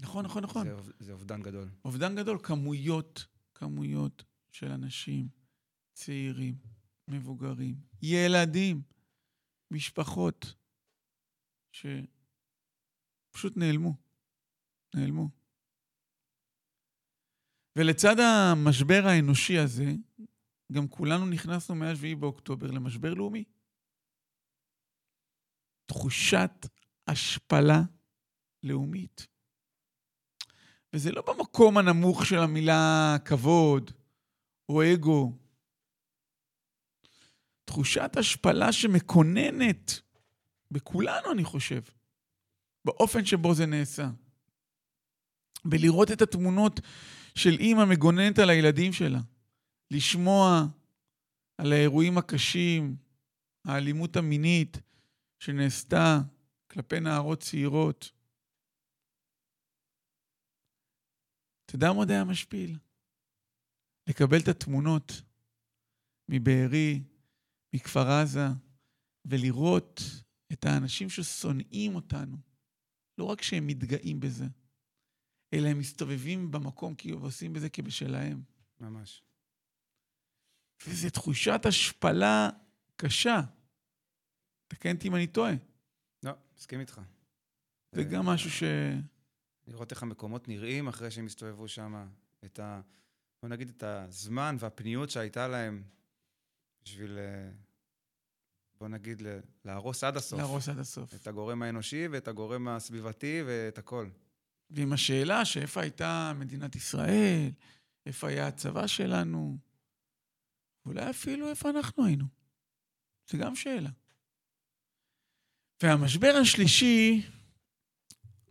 [0.00, 0.66] נכון, נכון, נכון.
[0.66, 1.68] זה, זה אובדן גדול.
[1.84, 5.28] אובדן גדול, כמויות, כמויות של אנשים,
[5.92, 6.54] צעירים,
[7.08, 8.82] מבוגרים, ילדים,
[9.70, 10.54] משפחות,
[11.72, 13.94] שפשוט נעלמו.
[14.94, 15.28] נעלמו.
[17.76, 19.92] ולצד המשבר האנושי הזה,
[20.72, 23.44] גם כולנו נכנסנו מ-7 באוקטובר למשבר לאומי.
[25.86, 26.66] תחושת
[27.06, 27.82] השפלה
[28.62, 29.26] לאומית.
[30.92, 33.90] וזה לא במקום הנמוך של המילה כבוד
[34.68, 35.41] או אגו.
[37.64, 40.00] תחושת השפלה שמקוננת
[40.70, 41.80] בכולנו, אני חושב,
[42.84, 44.08] באופן שבו זה נעשה.
[45.64, 46.80] בלראות את התמונות
[47.34, 49.20] של אימא מגוננת על הילדים שלה,
[49.90, 50.66] לשמוע
[51.58, 52.96] על האירועים הקשים,
[53.64, 54.80] האלימות המינית
[55.38, 56.18] שנעשתה
[56.70, 58.10] כלפי נערות צעירות.
[61.64, 62.78] אתה יודע מה עוד היה משפיל?
[64.06, 65.22] לקבל את התמונות
[66.28, 67.02] מבארי,
[67.74, 68.46] מכפר עזה,
[69.24, 70.00] ולראות
[70.52, 72.36] את האנשים ששונאים אותנו.
[73.18, 74.44] לא רק שהם מתגאים בזה,
[75.52, 78.42] אלא הם מסתובבים במקום כאילו ועושים בזה כבשלהם.
[78.80, 79.22] ממש.
[80.86, 82.50] וזו תחושת השפלה
[82.96, 83.40] קשה.
[84.68, 85.52] תקן אותי אם אני טועה.
[86.22, 87.00] לא, מסכים איתך.
[87.92, 88.62] זה אה, גם משהו ש...
[89.66, 92.08] לראות איך המקומות נראים אחרי שהם הסתובבו שם,
[92.44, 92.80] את ה...
[93.42, 95.82] בוא נגיד את הזמן והפניות שהייתה להם
[96.84, 97.50] בשביל, אה,
[98.80, 99.22] בוא נגיד,
[99.64, 100.38] להרוס עד הסוף.
[100.38, 101.14] להרוס עד הסוף.
[101.14, 104.08] את הגורם האנושי ואת הגורם הסביבתי ואת הכל.
[104.70, 107.50] ועם השאלה שאיפה הייתה מדינת ישראל,
[108.06, 109.58] איפה היה הצבא שלנו,
[110.84, 112.24] ואולי אפילו איפה אנחנו היינו.
[113.30, 113.90] זו גם שאלה.
[115.82, 117.26] והמשבר השלישי,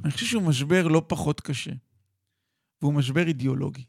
[0.03, 1.71] אני חושב שהוא משבר לא פחות קשה,
[2.81, 3.85] והוא משבר אידיאולוגי.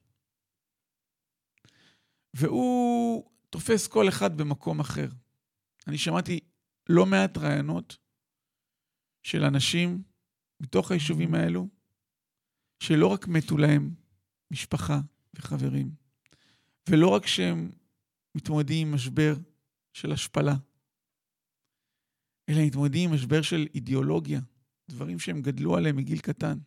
[2.35, 3.02] והוא
[3.53, 5.09] תופס כל אחד במקום אחר.
[5.87, 6.41] אני שמעתי
[6.89, 7.99] לא מעט רעיונות
[9.23, 10.03] של אנשים
[10.61, 11.69] מתוך היישובים האלו,
[12.83, 13.95] שלא רק מתו להם
[14.51, 15.01] משפחה
[15.35, 15.95] וחברים,
[16.91, 17.71] ולא רק שהם
[18.35, 19.35] מתמודדים עם משבר
[19.93, 20.55] של השפלה,
[22.49, 24.41] אלא מתמודדים עם משבר של אידיאולוגיה,
[24.91, 26.59] דברים שהם גדלו עליהם מגיל קטן.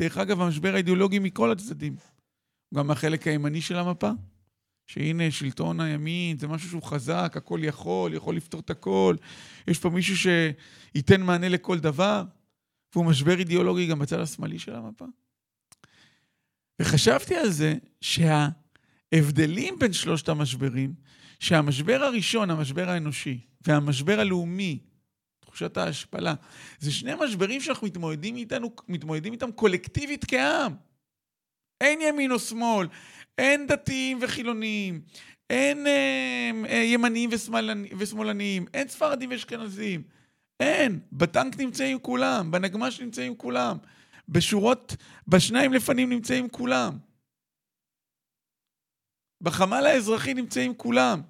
[0.00, 1.96] דרך אגב, המשבר האידיאולוגי מכל הצדדים,
[2.74, 4.10] גם מהחלק הימני של המפה,
[4.86, 9.16] שהנה, שלטון הימין זה משהו שהוא חזק, הכל יכול, יכול לפתור את הכל,
[9.68, 12.24] יש פה מישהו שייתן מענה לכל דבר.
[12.94, 15.04] והוא משבר אידיאולוגי גם בצד השמאלי של המפה.
[16.80, 20.94] וחשבתי על זה שההבדלים בין שלושת המשברים,
[21.40, 24.78] שהמשבר הראשון, המשבר האנושי, והמשבר הלאומי,
[25.40, 26.34] תחושת ההשפלה,
[26.78, 30.74] זה שני משברים שאנחנו מתמודדים, איתנו, מתמודדים איתם קולקטיבית כעם.
[31.80, 32.86] אין ימין או שמאל,
[33.38, 35.02] אין דתיים וחילונים,
[35.50, 40.02] אין אה, אה, ימניים ושמאלני, ושמאלנים, אין ספרדים ואשכנזים.
[40.60, 41.00] אין.
[41.12, 43.76] בטנק נמצאים כולם, בנגמ"ש נמצאים כולם,
[44.28, 44.96] בשורות,
[45.28, 46.98] בשניים לפנים נמצאים כולם.
[49.40, 51.22] בחמ"ל האזרחי נמצאים כולם.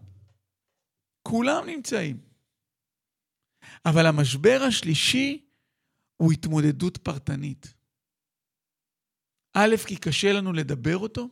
[1.22, 2.18] כולם נמצאים.
[3.86, 5.44] אבל המשבר השלישי
[6.16, 7.74] הוא התמודדות פרטנית.
[9.54, 11.28] א', כי קשה לנו לדבר אותו,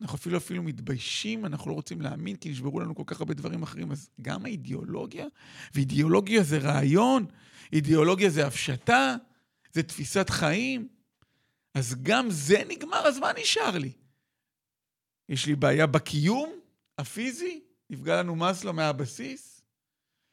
[0.00, 3.62] אנחנו אפילו אפילו מתביישים, אנחנו לא רוצים להאמין, כי נשברו לנו כל כך הרבה דברים
[3.62, 3.92] אחרים.
[3.92, 5.26] אז גם האידיאולוגיה,
[5.74, 7.26] ואידיאולוגיה זה רעיון,
[7.72, 9.16] אידיאולוגיה זה הפשטה,
[9.72, 10.88] זה תפיסת חיים.
[11.74, 13.92] אז גם זה נגמר, אז מה נשאר לי?
[15.28, 16.52] יש לי בעיה בקיום
[16.98, 17.60] הפיזי,
[17.90, 19.62] נפגע לנו מסלו מהבסיס,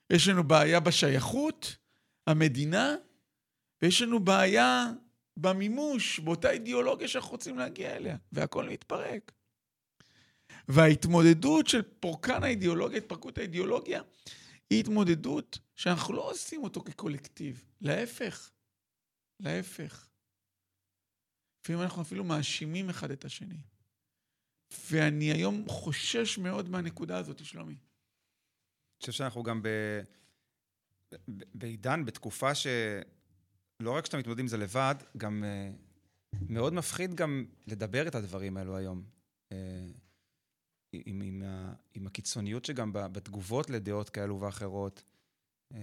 [0.10, 1.76] יש לנו בעיה בשייכות,
[2.28, 2.96] המדינה,
[3.82, 4.86] ויש לנו בעיה
[5.38, 9.32] במימוש, באותה אידיאולוגיה שאנחנו רוצים להגיע אליה, והכל מתפרק.
[10.68, 14.02] וההתמודדות של פורקן האידיאולוגיה, התפרקות האידיאולוגיה,
[14.70, 17.66] היא התמודדות שאנחנו לא עושים אותו כקולקטיב.
[17.82, 18.52] להפך.
[19.40, 20.08] להפך.
[21.62, 23.62] לפעמים אנחנו אפילו מאשימים אחד את השני.
[24.92, 27.74] ואני היום חושש מאוד מהנקודה הזאת, שלומי.
[27.74, 29.68] אני חושב שאנחנו גם ב...
[31.54, 38.08] בעידן, בתקופה שלא רק שאתה מתמודד עם זה לבד, גם uh, מאוד מפחיד גם לדבר
[38.08, 39.04] את הדברים האלו היום.
[40.94, 41.44] עם, עם,
[41.94, 45.04] עם הקיצוניות שגם בתגובות לדעות כאלו ואחרות.
[45.74, 45.80] אמ,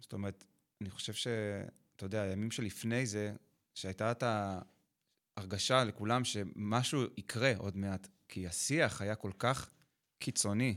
[0.00, 0.44] זאת אומרת,
[0.80, 3.34] אני חושב שאתה יודע, הימים שלפני זה,
[3.74, 4.24] שהייתה את
[5.36, 9.70] ההרגשה לכולם שמשהו יקרה עוד מעט, כי השיח היה כל כך
[10.18, 10.76] קיצוני,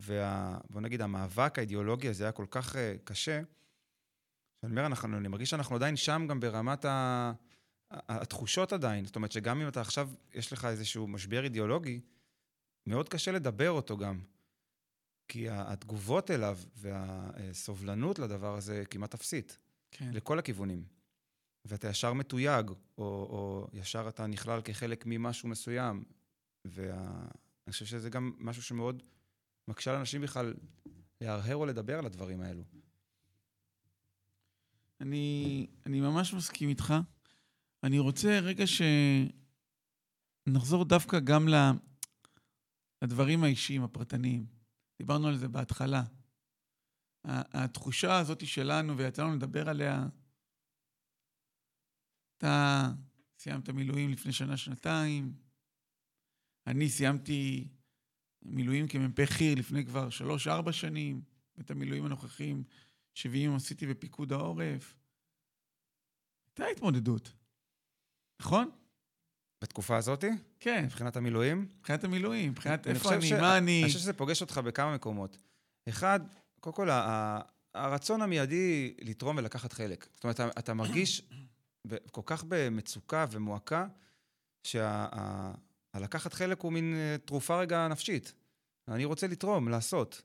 [0.00, 3.40] ובוא נגיד, המאבק האידיאולוגי הזה היה כל כך uh, קשה,
[4.60, 7.32] שאני אומר, אנחנו, אני מרגיש שאנחנו עדיין שם גם ברמת ה...
[7.90, 9.04] התחושות עדיין.
[9.04, 12.00] זאת אומרת שגם אם אתה עכשיו, יש לך איזשהו משבר אידיאולוגי,
[12.88, 14.20] מאוד קשה לדבר אותו גם.
[15.28, 19.58] כי התגובות אליו והסובלנות לדבר הזה כמעט אפסית.
[19.90, 20.10] כן.
[20.12, 20.84] לכל הכיוונים.
[21.64, 26.04] ואתה ישר מתויג, או, או ישר אתה נכלל כחלק ממשהו מסוים.
[26.64, 29.02] ואני חושב שזה גם משהו שמאוד
[29.68, 30.54] מקשה לאנשים בכלל
[31.20, 32.64] להרהר או לדבר על הדברים האלו.
[35.00, 36.94] אני, אני ממש מסכים איתך.
[37.82, 38.64] אני רוצה רגע
[40.46, 41.48] שנחזור דווקא גם
[43.02, 44.46] לדברים האישיים, הפרטניים.
[44.98, 46.02] דיברנו על זה בהתחלה.
[47.24, 50.06] התחושה הזאת שלנו, ויצא לנו לדבר עליה,
[52.38, 52.88] אתה
[53.38, 55.34] סיימת מילואים לפני שנה-שנתיים,
[56.66, 57.68] אני סיימתי
[58.42, 61.22] מילואים כמ"פ חי"ר לפני כבר שלוש-ארבע שנים,
[61.60, 62.64] את המילואים הנוכחים,
[63.14, 64.96] 70 עשיתי בפיקוד העורף.
[66.46, 67.32] הייתה התמודדות,
[68.40, 68.70] נכון?
[69.62, 70.24] בתקופה הזאת?
[70.60, 70.84] כן.
[70.84, 71.68] מבחינת המילואים?
[71.78, 73.32] מבחינת המילואים, מבחינת איפה אני, ש...
[73.32, 73.82] מה אני...
[73.82, 75.38] אני חושב שזה פוגש אותך בכמה מקומות.
[75.88, 76.20] אחד,
[76.60, 76.88] קודם כל,
[77.74, 80.08] הרצון המיידי לתרום ולקחת חלק.
[80.14, 81.22] זאת אומרת, אתה, אתה מרגיש
[82.10, 83.86] כל כך במצוקה ומועקה,
[84.64, 86.38] שהלקחת שה...
[86.38, 88.32] חלק הוא מין אה, תרופה רגע נפשית.
[88.88, 90.22] אני רוצה לתרום, לעשות.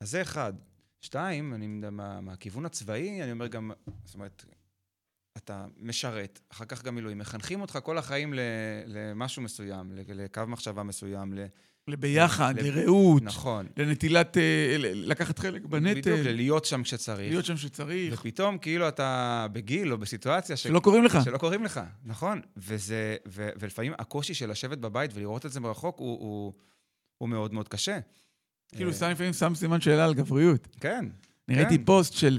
[0.00, 0.52] אז זה אחד.
[1.00, 3.70] שתיים, אני, מה, מהכיוון הצבאי, אני אומר גם,
[4.04, 4.44] זאת אומרת,
[5.46, 8.34] אתה משרת, אחר כך גם מילואים, מחנכים אותך כל החיים
[8.86, 11.44] למשהו מסוים, לקו מחשבה מסוים, ל...
[11.88, 12.66] לביחד, ל...
[12.66, 13.22] לרעות.
[13.22, 13.66] נכון.
[13.76, 16.00] לנטילת, אה, לקחת חלק בנטל.
[16.00, 17.30] בדיוק, ללהיות שם כשצריך.
[17.30, 18.20] להיות שם כשצריך.
[18.20, 20.56] ופתאום כאילו אתה בגיל או בסיטואציה...
[20.56, 20.62] ש...
[20.62, 21.18] שלא קוראים לך.
[21.24, 22.40] שלא קוראים לך, נכון.
[22.56, 26.52] וזה, ו, ולפעמים הקושי של לשבת בבית ולראות את זה מרחוק הוא, הוא,
[27.18, 27.98] הוא מאוד מאוד קשה.
[28.74, 30.68] כאילו, שם לפעמים שם סימן שאלה על גבריות.
[30.80, 31.06] כן.
[31.48, 31.84] אני ראיתי כן.
[31.84, 32.38] פוסט של...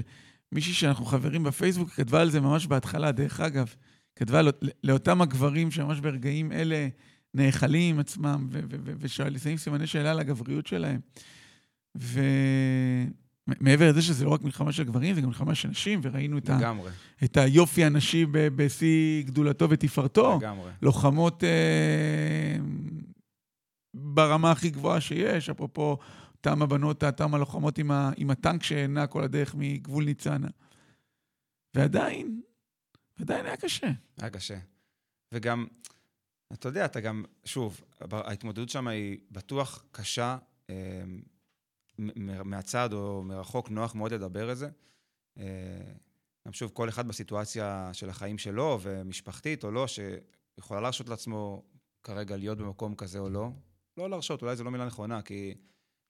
[0.52, 3.74] מישהי שאנחנו חברים בפייסבוק כתבה על זה ממש בהתחלה, דרך אגב,
[4.16, 4.52] כתבה לא,
[4.84, 6.88] לאותם הגברים שממש ברגעים אלה
[7.34, 8.48] נאכלים עם עצמם
[8.98, 11.00] ושמים סימני שאלה על הגבריות שלהם.
[11.94, 16.50] ומעבר לזה שזה לא רק מלחמה של גברים, זה גם מלחמה של נשים, וראינו את,
[16.50, 16.72] ה...
[17.24, 20.38] את היופי הנשי בשיא גדולתו ותפארתו.
[20.40, 20.70] לגמרי.
[20.82, 22.58] לוחמות אה,
[23.94, 25.98] ברמה הכי גבוהה שיש, אפרופו
[26.38, 30.48] אותם הבנות, אותם הלוחמות עם, ה, עם הטנק שנע כל הדרך מגבול ניצנה.
[31.74, 32.42] ועדיין,
[33.20, 33.90] עדיין היה קשה.
[34.20, 34.58] היה קשה.
[35.34, 35.66] וגם,
[36.52, 40.38] אתה יודע, אתה גם, שוב, ההתמודדות שם היא בטוח קשה,
[40.70, 41.02] אה,
[42.44, 44.68] מהצד או מרחוק נוח מאוד לדבר על זה.
[45.38, 45.92] אה,
[46.46, 51.62] גם שוב, כל אחד בסיטואציה של החיים שלו, ומשפחתית או לא, שיכולה להרשות לעצמו
[52.02, 53.50] כרגע להיות במקום כזה או לא.
[53.96, 55.54] לא להרשות, אולי זו לא מילה נכונה, כי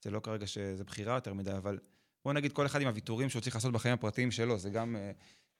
[0.02, 1.78] זה לא כרגע שזה בחירה יותר מדי, אבל
[2.24, 5.10] בוא נגיד כל אחד עם הוויתורים שהוא צריך לעשות בחיים הפרטיים שלו, זה גם אה,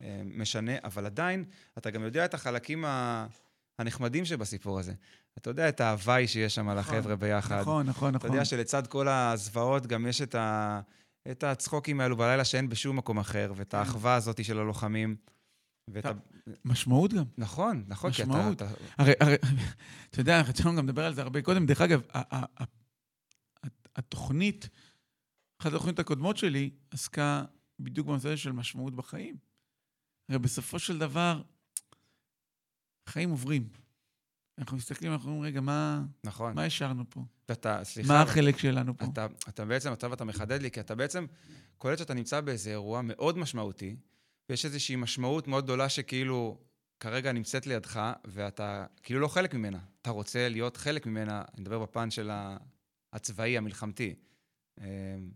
[0.02, 1.44] אה, משנה, אבל עדיין,
[1.78, 3.26] אתה גם יודע את החלקים ה...
[3.78, 4.92] הנחמדים שבסיפור הזה.
[5.38, 7.60] אתה יודע את ההוואי שיש שם על נכון, החבר'ה ביחד.
[7.60, 8.28] נכון, נכון, נכון.
[8.30, 10.80] אתה יודע שלצד כל הזוועות גם יש את, ה...
[11.30, 13.78] את הצחוקים האלו בלילה שאין בשום מקום אחר, ואת כן.
[13.78, 15.16] האחווה הזאת של הלוחמים.
[15.88, 16.12] ואתה...
[16.64, 17.24] משמעות גם.
[17.38, 18.56] נכון, נכון, כי משמעות.
[18.56, 18.66] אתה...
[18.98, 19.36] הרי, הרי,
[20.10, 21.66] אתה יודע, רצינו גם לדבר על זה הרבה קודם.
[21.66, 22.77] דרך אגב, ה- ה- ה- ה-
[23.98, 24.68] התוכנית,
[25.60, 27.44] אחת התוכניות הקודמות שלי, עסקה
[27.80, 29.36] בדיוק בנושא של משמעות בחיים.
[30.28, 31.42] הרי בסופו של דבר,
[33.08, 33.68] חיים עוברים.
[34.58, 36.54] אנחנו מסתכלים, אנחנו אומרים, רגע, מה, נכון.
[36.54, 37.24] מה השארנו פה?
[37.48, 39.04] ואתה, סליחה, מה החלק שלנו פה?
[39.12, 41.26] אתה, אתה בעצם, עכשיו אתה מחדד לי, כי אתה בעצם
[41.78, 43.96] קולט שאתה נמצא באיזה אירוע מאוד משמעותי,
[44.48, 46.58] ויש איזושהי משמעות מאוד גדולה שכאילו
[47.00, 49.78] כרגע נמצאת לידך, ואתה כאילו לא חלק ממנה.
[50.02, 52.56] אתה רוצה להיות חלק ממנה, אני מדבר בפן של ה-
[53.18, 54.14] הצבאי, המלחמתי.
[54.80, 55.30] אמ,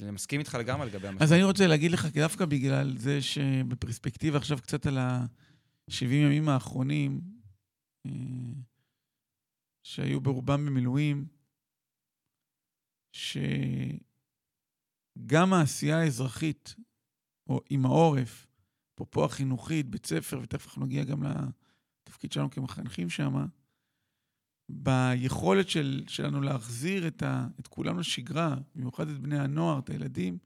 [0.00, 1.22] אני מסכים איתך לגמרי לגבי המשמעות.
[1.22, 7.20] אז אני רוצה להגיד לך, דווקא בגלל זה שבפרספקטיבה עכשיו קצת על ה-70 ימים האחרונים,
[8.06, 8.10] אה,
[9.82, 11.26] שהיו ברובם במילואים,
[13.12, 14.02] שגם
[15.52, 16.74] העשייה האזרחית,
[17.48, 18.46] או עם העורף,
[18.94, 21.22] אפרופו החינוכית, בית ספר, ותכף אנחנו נגיע גם
[22.02, 23.46] לתפקיד שלנו כמחנכים שם,
[24.68, 30.38] ביכולת של, שלנו להחזיר את, ה, את כולם לשגרה, במיוחד את בני הנוער, את הילדים,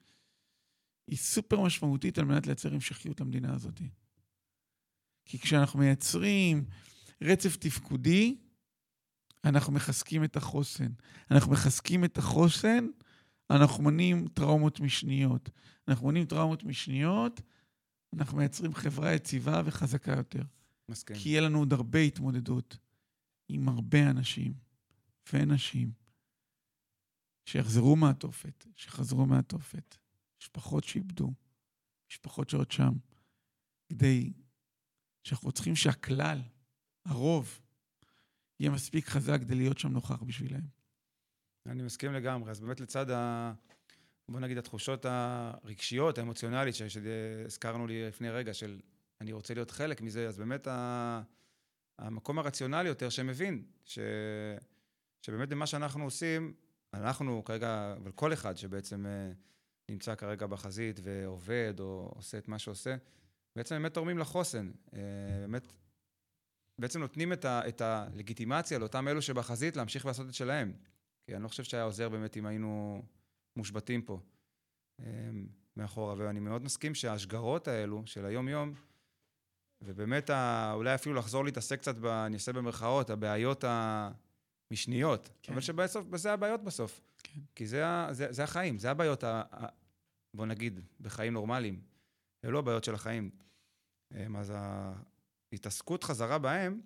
[1.06, 3.80] היא סופר משמעותית על מנת לייצר המשכיות למדינה הזאת.
[5.24, 6.64] כי כשאנחנו מייצרים
[7.22, 8.36] רצף תפקודי,
[9.44, 10.92] אנחנו מחזקים את החוסן.
[11.30, 12.86] אנחנו מחזקים את החוסן,
[13.50, 15.50] אנחנו מונעים טראומות משניות.
[15.88, 17.40] אנחנו מונעים טראומות משניות,
[18.16, 20.42] אנחנו מייצרים חברה יציבה וחזקה יותר.
[20.88, 21.16] מסכים.
[21.16, 22.76] כי יהיה לנו עוד הרבה התמודדות
[23.54, 24.52] עם הרבה אנשים
[25.32, 25.92] ונשים
[27.44, 29.96] שיחזרו מהתופת, שחזרו מהתופת,
[30.40, 31.32] משפחות שאיבדו,
[32.10, 32.92] משפחות שעוד שם,
[33.88, 34.32] כדי
[35.24, 36.42] שאנחנו צריכים שהכלל,
[37.04, 37.60] הרוב,
[38.60, 40.60] יהיה מספיק חזק כדי להיות שם נוכח בשבילם.
[41.66, 42.50] אני מסכים לגמרי.
[42.50, 43.52] אז באמת לצד ה...
[44.28, 48.80] בוא נגיד התחושות הרגשיות, האמוציונלית, שהזכרנו לי לפני רגע, של
[49.20, 51.22] אני רוצה להיות חלק מזה, אז באמת ה...
[52.00, 53.98] המקום הרציונלי יותר שמבין, ש...
[55.22, 56.54] שבאמת במה שאנחנו עושים,
[56.94, 59.32] אנחנו כרגע, אבל כל אחד שבעצם אה,
[59.90, 62.96] נמצא כרגע בחזית ועובד או עושה את מה שעושה,
[63.56, 64.70] בעצם באמת תורמים לחוסן.
[64.94, 65.00] אה,
[65.40, 65.66] באמת,
[66.78, 67.68] בעצם נותנים את, ה...
[67.68, 70.72] את הלגיטימציה לאותם אלו שבחזית להמשיך לעשות את שלהם.
[71.26, 73.02] כי אני לא חושב שהיה עוזר באמת אם היינו
[73.56, 74.20] מושבתים פה
[75.00, 75.30] אה,
[75.76, 76.14] מאחורה.
[76.18, 78.74] ואני מאוד מסכים שההשגרות האלו של היום-יום,
[79.82, 80.72] ובאמת ה...
[80.74, 82.06] אולי אפילו לחזור להתעסק קצת, ב...
[82.06, 85.30] אני אעשה במרכאות, הבעיות המשניות.
[85.42, 85.52] כן.
[85.52, 87.00] אבל שבסוף, זה הבעיות בסוף.
[87.22, 87.40] כן.
[87.54, 87.84] כי זה.
[88.10, 89.42] זה, זה החיים, זה הבעיות, ה...
[90.34, 91.82] בוא נגיד, בחיים נורמליים.
[92.44, 93.30] אלו הבעיות של החיים.
[94.14, 94.52] אה, אז
[95.52, 96.80] ההתעסקות חזרה בהם,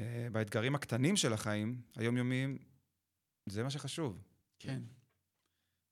[0.00, 2.58] אה, באתגרים הקטנים של החיים, היומיומיים,
[3.46, 4.22] זה מה שחשוב.
[4.58, 4.82] כן.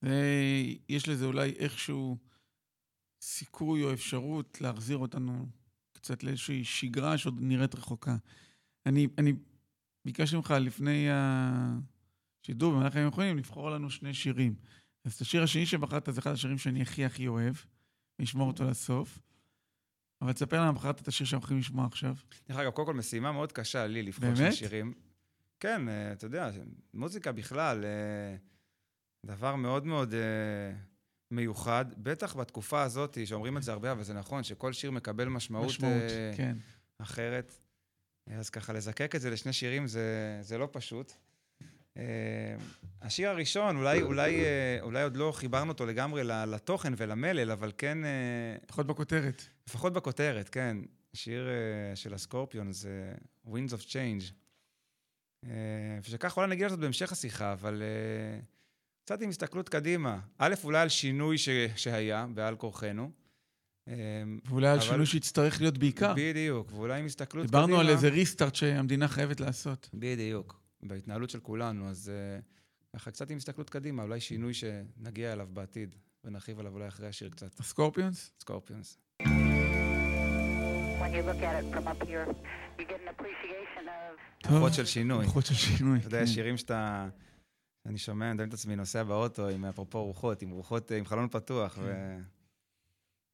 [0.02, 2.18] ויש לזה אולי איכשהו
[3.20, 5.46] סיכוי או אפשרות להחזיר אותנו
[6.06, 8.16] קצת לאיזושהי שגרה שעוד נראית רחוקה.
[8.86, 9.32] אני, אני
[10.04, 14.54] ביקשתי ממך לפני השידור, במהלך הימים האחרונים, לבחור לנו שני שירים.
[15.04, 17.54] אז את השיר השני שבחרת זה אחד השירים שאני הכי הכי אוהב,
[18.18, 19.18] ואשמור אותו לסוף.
[20.22, 22.14] אבל תספר לנו, בחרת את השיר שאנחנו הולכים לשמוע עכשיו.
[22.48, 24.34] דרך אגב, קודם כל משימה מאוד קשה לי לבחור?
[24.34, 24.92] שני שירים.
[25.60, 26.50] כן, אה, אתה יודע,
[26.94, 28.36] מוזיקה בכלל, אה,
[29.26, 30.72] דבר מאוד מאוד אה,
[31.30, 35.66] מיוחד, בטח בתקופה הזאת, שאומרים את זה הרבה, אבל זה נכון, שכל שיר מקבל משמעות,
[35.66, 36.56] משמעות, אה, כן.
[36.98, 37.56] אחרת.
[38.30, 41.12] אז ככה, לזקק את זה לשני שירים זה, זה לא פשוט.
[41.96, 42.56] אה,
[43.02, 48.04] השיר הראשון, אולי, אולי, אה, אולי עוד לא חיברנו אותו לגמרי לתוכן ולמלל, אבל כן,
[48.04, 48.10] אה,
[48.64, 49.42] לפחות בכותרת.
[49.68, 50.76] לפחות בכותרת, כן.
[51.16, 53.12] שיר uh, של הסקורפיון זה
[53.46, 54.32] Winds of Change.
[55.44, 55.48] Uh,
[56.04, 58.44] ושכך אולי נגיע לזה בהמשך השיחה, אבל uh,
[59.06, 60.18] קצת עם הסתכלות קדימה.
[60.38, 61.48] א', אולי על שינוי ש...
[61.76, 63.10] שהיה בעל כורחנו.
[63.10, 63.90] Uh,
[64.48, 66.14] ואולי על אבל- שינוי שיצטרך להיות בעיקר.
[66.16, 67.80] בדיוק, ואולי עם הסתכלות דיברנו קדימה.
[67.80, 69.90] על איזה restart שהמדינה חייבת לעשות.
[69.94, 72.12] בדיוק, בהתנהלות של כולנו, אז
[72.92, 77.08] אה, ככה קצת עם הסתכלות קדימה, אולי שינוי שנגיע אליו בעתיד, ונרחיב עליו אולי אחרי
[77.08, 77.60] השיר קצת.
[77.60, 78.32] הסקורפיונס?
[78.40, 78.98] סקורפיונס.
[79.22, 79.26] When
[81.14, 82.26] you look at it from up here,
[82.78, 83.86] you get an appreciation
[84.46, 85.24] of רוחות של שינוי.
[85.24, 85.98] רוחות של שינוי.
[85.98, 86.34] אתה יודע, יש כן.
[86.34, 87.08] שירים שאתה...
[87.86, 91.28] אני שומע, אני מדמיין את עצמי נוסע באוטו עם אפרופו רוחות, עם רוחות, עם חלון
[91.28, 92.16] פתוח, ו...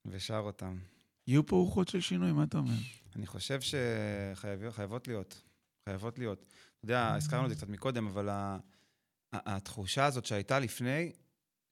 [0.04, 0.78] ושר אותם.
[1.26, 2.74] יהיו פה רוחות של שינוי, מה אתה אומר?
[3.16, 5.42] אני חושב שחייבות להיות.
[5.88, 6.38] חייבות להיות.
[6.40, 8.58] אתה יודע, הזכרנו את זה קצת מקודם, אבל ה...
[9.32, 11.12] התחושה הזאת שהייתה לפני,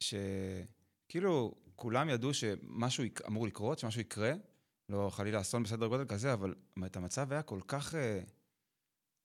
[0.01, 4.33] שכאילו כולם ידעו שמשהו יק- אמור לקרות, שמשהו יקרה,
[4.89, 6.55] לא חלילה אסון בסדר גודל כזה, אבל
[6.87, 8.20] את המצב היה כל כך אה,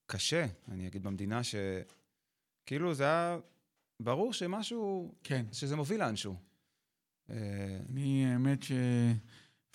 [0.06, 1.42] קשה, אני אגיד, במדינה,
[2.66, 3.38] שכאילו זה היה
[4.02, 5.46] ברור שמשהו, כן.
[5.52, 6.36] שזה מוביל לאנשהו.
[7.30, 8.72] אה, אני, האמת ש...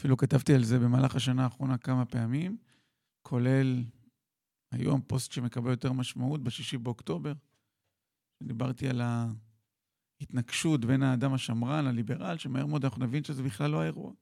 [0.01, 2.57] אפילו כתבתי על זה במהלך השנה האחרונה כמה פעמים,
[3.23, 3.85] כולל
[4.73, 7.33] היום פוסט שמקבל יותר משמעות, בשישי באוקטובר.
[8.43, 9.01] דיברתי על
[10.21, 14.13] ההתנגשות בין האדם השמרן לליברל, שמהר מאוד אנחנו נבין שזה בכלל לא האירוע.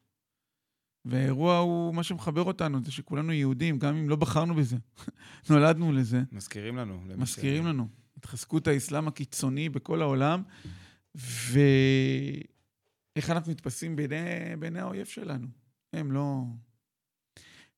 [1.04, 4.76] והאירוע הוא מה שמחבר אותנו, זה שכולנו יהודים, גם אם לא בחרנו בזה.
[5.50, 6.22] נולדנו לזה.
[6.32, 7.00] מזכירים לנו.
[7.16, 7.88] מזכירים לנו.
[8.18, 10.42] התחזקות האסלאם הקיצוני בכל העולם,
[11.14, 11.70] ואיך
[13.30, 15.46] אנחנו נתפסים בעיני, בעיני האויב שלנו.
[15.92, 16.42] הם לא...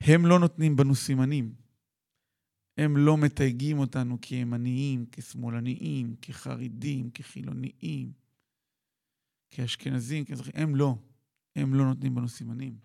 [0.01, 1.55] הם לא נותנים בנו סימנים.
[2.77, 8.13] הם לא מתייגים אותנו כימניים, כשמאלניים, כחרדים, כחילוניים,
[9.51, 10.53] כאשכנזים, כאזרחים.
[10.57, 10.95] הם לא.
[11.57, 12.79] הם לא נותנים בנו סימנים.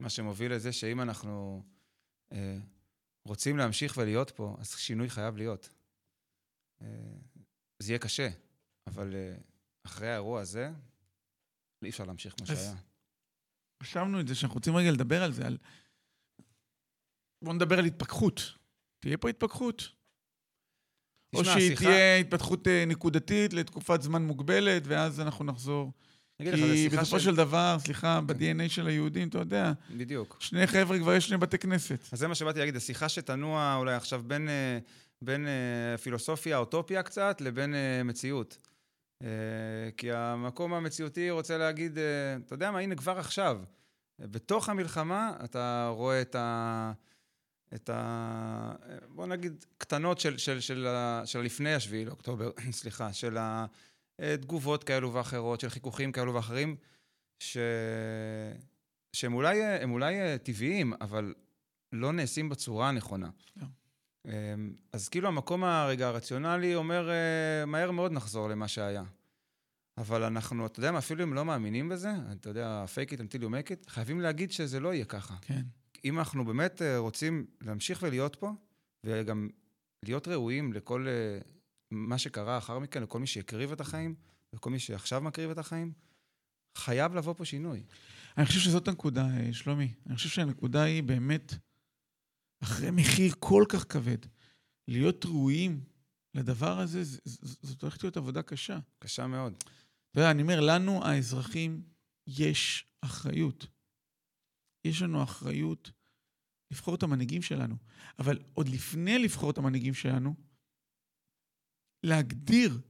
[0.00, 1.62] מה שמוביל לזה שאם אנחנו
[2.32, 2.58] אה,
[3.24, 5.75] רוצים להמשיך ולהיות פה, אז שינוי חייב להיות.
[6.82, 6.86] אה,
[7.78, 8.28] זה יהיה קשה,
[8.86, 9.36] אבל אה,
[9.86, 10.70] אחרי האירוע הזה,
[11.84, 12.74] אי אפשר להמשיך כמו שהיה.
[13.82, 15.58] חשבנו את זה, שאנחנו רוצים רגע לדבר על זה, על...
[17.44, 18.40] בואו נדבר על התפכחות.
[18.98, 19.88] תהיה פה התפכחות.
[21.34, 25.92] או שהיא השיחה- תהיה התפתחות אה, נקודתית לתקופת זמן מוגבלת, ואז אנחנו נחזור.
[26.38, 27.24] כי שיחה בסופו של...
[27.30, 28.26] של דבר, סליחה, כן.
[28.26, 30.36] ב-DNA של היהודים, אתה יודע, בדיוק.
[30.40, 32.08] שני חבר'ה כבר יש שני בתי כנסת.
[32.12, 34.78] אז זה מה שבאתי להגיד, השיחה שתנוע אולי עכשיו בין, אה,
[35.22, 38.58] בין אה, פילוסופיה, אוטופיה קצת, לבין אה, מציאות.
[39.22, 39.28] אה,
[39.96, 41.98] כי המקום המציאותי רוצה להגיד,
[42.46, 43.60] אתה יודע מה, הנה כבר עכשיו,
[44.18, 46.92] בתוך המלחמה אתה רואה את ה...
[47.74, 48.72] את ה...
[49.08, 50.86] בוא נגיד, קטנות של, של, של,
[51.24, 53.36] של לפני השביעי לאוקטובר, סליחה, של
[54.18, 56.76] התגובות כאלו ואחרות, של חיכוכים כאלו ואחרים,
[57.38, 57.56] ש...
[59.12, 61.34] שהם אולי, אולי טבעיים, אבל
[61.92, 63.30] לא נעשים בצורה הנכונה.
[63.56, 63.66] לא.
[64.26, 69.04] אמ, אז כאילו המקום הרגע הרציונלי אומר, אה, מהר מאוד נחזור למה שהיה.
[69.98, 73.42] אבל אנחנו, אתה יודע מה, אפילו אם לא מאמינים בזה, אתה יודע, fake it until
[73.42, 75.34] you make it, חייבים להגיד שזה לא יהיה ככה.
[75.40, 75.62] כן.
[76.04, 78.52] אם אנחנו באמת אה, רוצים להמשיך ולהיות פה,
[79.04, 79.48] וגם
[80.02, 81.38] להיות ראויים לכל אה,
[81.90, 84.14] מה שקרה אחר מכן, לכל מי שהקריב את החיים,
[84.52, 85.92] לכל מי שעכשיו מקריב את החיים,
[86.76, 87.82] חייב לבוא פה שינוי.
[88.38, 89.92] אני חושב שזאת הנקודה, שלומי.
[90.06, 91.54] אני חושב שהנקודה היא באמת,
[92.62, 94.18] אחרי מחיר כל כך כבד,
[94.88, 95.84] להיות ראויים
[96.34, 97.02] לדבר הזה,
[97.62, 98.78] זאת הולכת להיות עבודה קשה.
[98.98, 99.52] קשה מאוד.
[100.10, 101.82] אתה יודע, אני אומר, לנו, האזרחים,
[102.26, 103.66] יש אחריות.
[104.84, 105.90] יש לנו אחריות
[106.70, 107.76] לבחור את המנהיגים שלנו.
[108.18, 110.34] אבל עוד לפני לבחור את המנהיגים שלנו,
[112.02, 112.80] להגדיר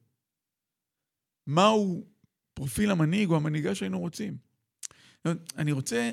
[1.46, 2.06] מהו
[2.54, 4.38] פרופיל המנהיג או המנהיגה שהיינו רוצים.
[5.56, 6.10] אני רוצה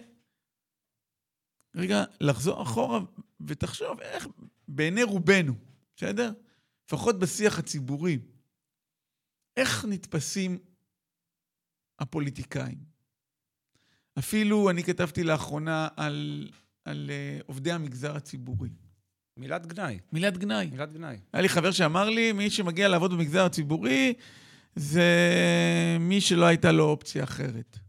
[1.75, 2.99] רגע לחזור אחורה
[3.47, 4.27] ותחשוב איך
[4.67, 5.53] בעיני רובנו,
[5.95, 6.31] בסדר?
[6.87, 8.19] לפחות בשיח הציבורי,
[9.57, 10.57] איך נתפסים
[11.99, 12.77] הפוליטיקאים?
[14.19, 16.49] אפילו אני כתבתי לאחרונה על,
[16.85, 18.69] על uh, עובדי המגזר הציבורי.
[19.37, 20.69] מילת גנאי, מילת גנאי.
[20.71, 21.17] מילת גנאי.
[21.33, 24.13] היה לי חבר שאמר לי, מי שמגיע לעבוד במגזר הציבורי
[24.75, 25.07] זה
[25.99, 27.79] מי שלא הייתה לו אופציה אחרת.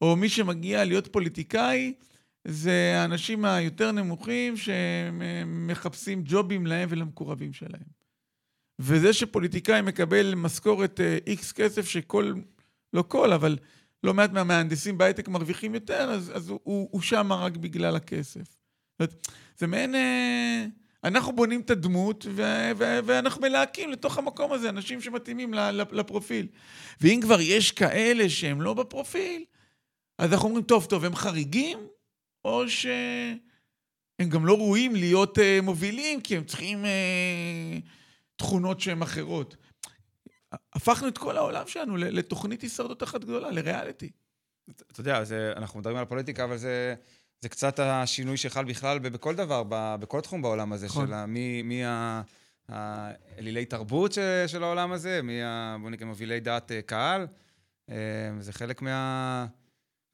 [0.00, 1.94] או מי שמגיע להיות פוליטיקאי
[2.50, 7.98] זה האנשים היותר נמוכים שמחפשים ג'ובים להם ולמקורבים שלהם.
[8.78, 12.34] וזה שפוליטיקאי מקבל משכורת איקס כסף שכל,
[12.92, 13.58] לא כל, אבל
[14.04, 18.40] לא מעט מהמהנדסים בהייטק מרוויחים יותר, אז, אז הוא, הוא, הוא שם רק בגלל הכסף.
[18.40, 19.26] זאת אומרת,
[19.58, 19.94] זה מעין...
[19.94, 20.66] אה,
[21.04, 25.54] אנחנו בונים את הדמות, ו- ו- ואנחנו מלהקים לתוך המקום הזה אנשים שמתאימים
[25.92, 26.46] לפרופיל.
[27.00, 29.44] ואם כבר יש כאלה שהם לא בפרופיל,
[30.18, 31.78] אז אנחנו אומרים, טוב, טוב, הם חריגים,
[32.48, 37.88] או שהם גם לא ראויים להיות uh, מובילים, כי הם צריכים uh,
[38.36, 39.56] תכונות שהן אחרות.
[40.72, 44.10] הפכנו את כל העולם שלנו לתוכנית הישרדות אחת גדולה, לריאליטי.
[44.70, 46.94] אתה יודע, זה, אנחנו מדברים על פוליטיקה, אבל זה,
[47.40, 49.62] זה קצת השינוי שחל בכלל בכל דבר,
[50.00, 51.06] בכל תחום בעולם הזה, נכון.
[51.06, 52.22] של מי, מי ה-
[52.68, 55.76] האלילי תרבות ש, של העולם הזה, מי ה...
[55.82, 57.26] בוא נקרא מובילי דעת אה, קהל.
[57.90, 57.96] אה,
[58.40, 59.46] זה חלק מה...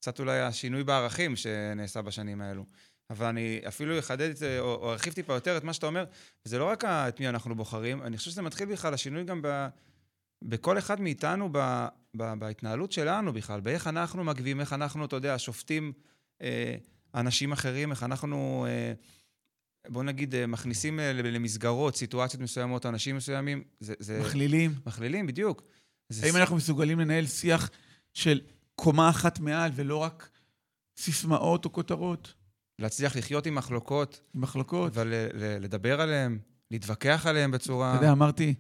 [0.05, 2.65] קצת אולי השינוי בערכים שנעשה בשנים האלו.
[3.11, 6.05] אבל אני אפילו אחדד את זה, או, או ארחיב טיפה יותר את מה שאתה אומר,
[6.45, 9.69] זה לא רק את מי אנחנו בוחרים, אני חושב שזה מתחיל בכלל, השינוי גם ב...
[10.45, 11.87] בכל אחד מאיתנו, ב,
[12.17, 15.93] ב, בהתנהלות שלנו בכלל, באיך אנחנו מגיבים, איך אנחנו, אתה יודע, שופטים
[16.43, 16.77] אה,
[17.15, 18.93] אנשים אחרים, איך אנחנו, אה,
[19.89, 23.95] בוא נגיד, אה, מכניסים אה, למסגרות, סיטואציות מסוימות, אנשים מסוימים, זה...
[23.99, 24.75] זה מכלילים.
[24.87, 25.63] מכלילים, בדיוק.
[26.23, 27.71] האם אנחנו מסוגלים לנהל שיח
[28.15, 28.41] של
[28.75, 30.31] קומה אחת מעל, ולא רק
[30.99, 32.35] סיסמאות או כותרות,
[32.79, 34.93] להצליח לחיות עם מחלוקות, מחלוקות?
[34.93, 36.39] אבל ל- ל- לדבר עליהן,
[36.70, 37.95] להתווכח עליהן בצורה...
[37.95, 38.55] אתה יודע, אמרתי,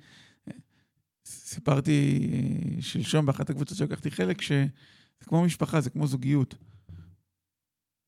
[1.26, 4.66] סיפרתי אה, שלשום באחת הקבוצות שלקחתי חלק, שזה
[5.24, 6.54] כמו משפחה, זה כמו זוגיות.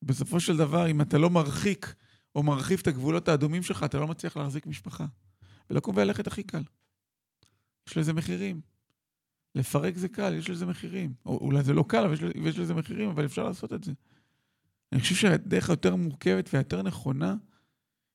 [0.01, 1.95] בסופו של דבר, אם אתה לא מרחיק
[2.35, 5.05] או מרחיב את הגבולות האדומים שלך, אתה לא מצליח להחזיק משפחה.
[5.69, 6.63] ולקום וללכת הכי קל.
[7.89, 8.61] יש לזה מחירים.
[9.57, 11.13] לפרק זה קל, יש לזה מחירים.
[11.25, 13.91] או, אולי זה לא קל, אבל יש, יש לזה מחירים, אבל אפשר לעשות את זה.
[14.91, 17.35] אני חושב שהדרך היותר מורכבת והיותר נכונה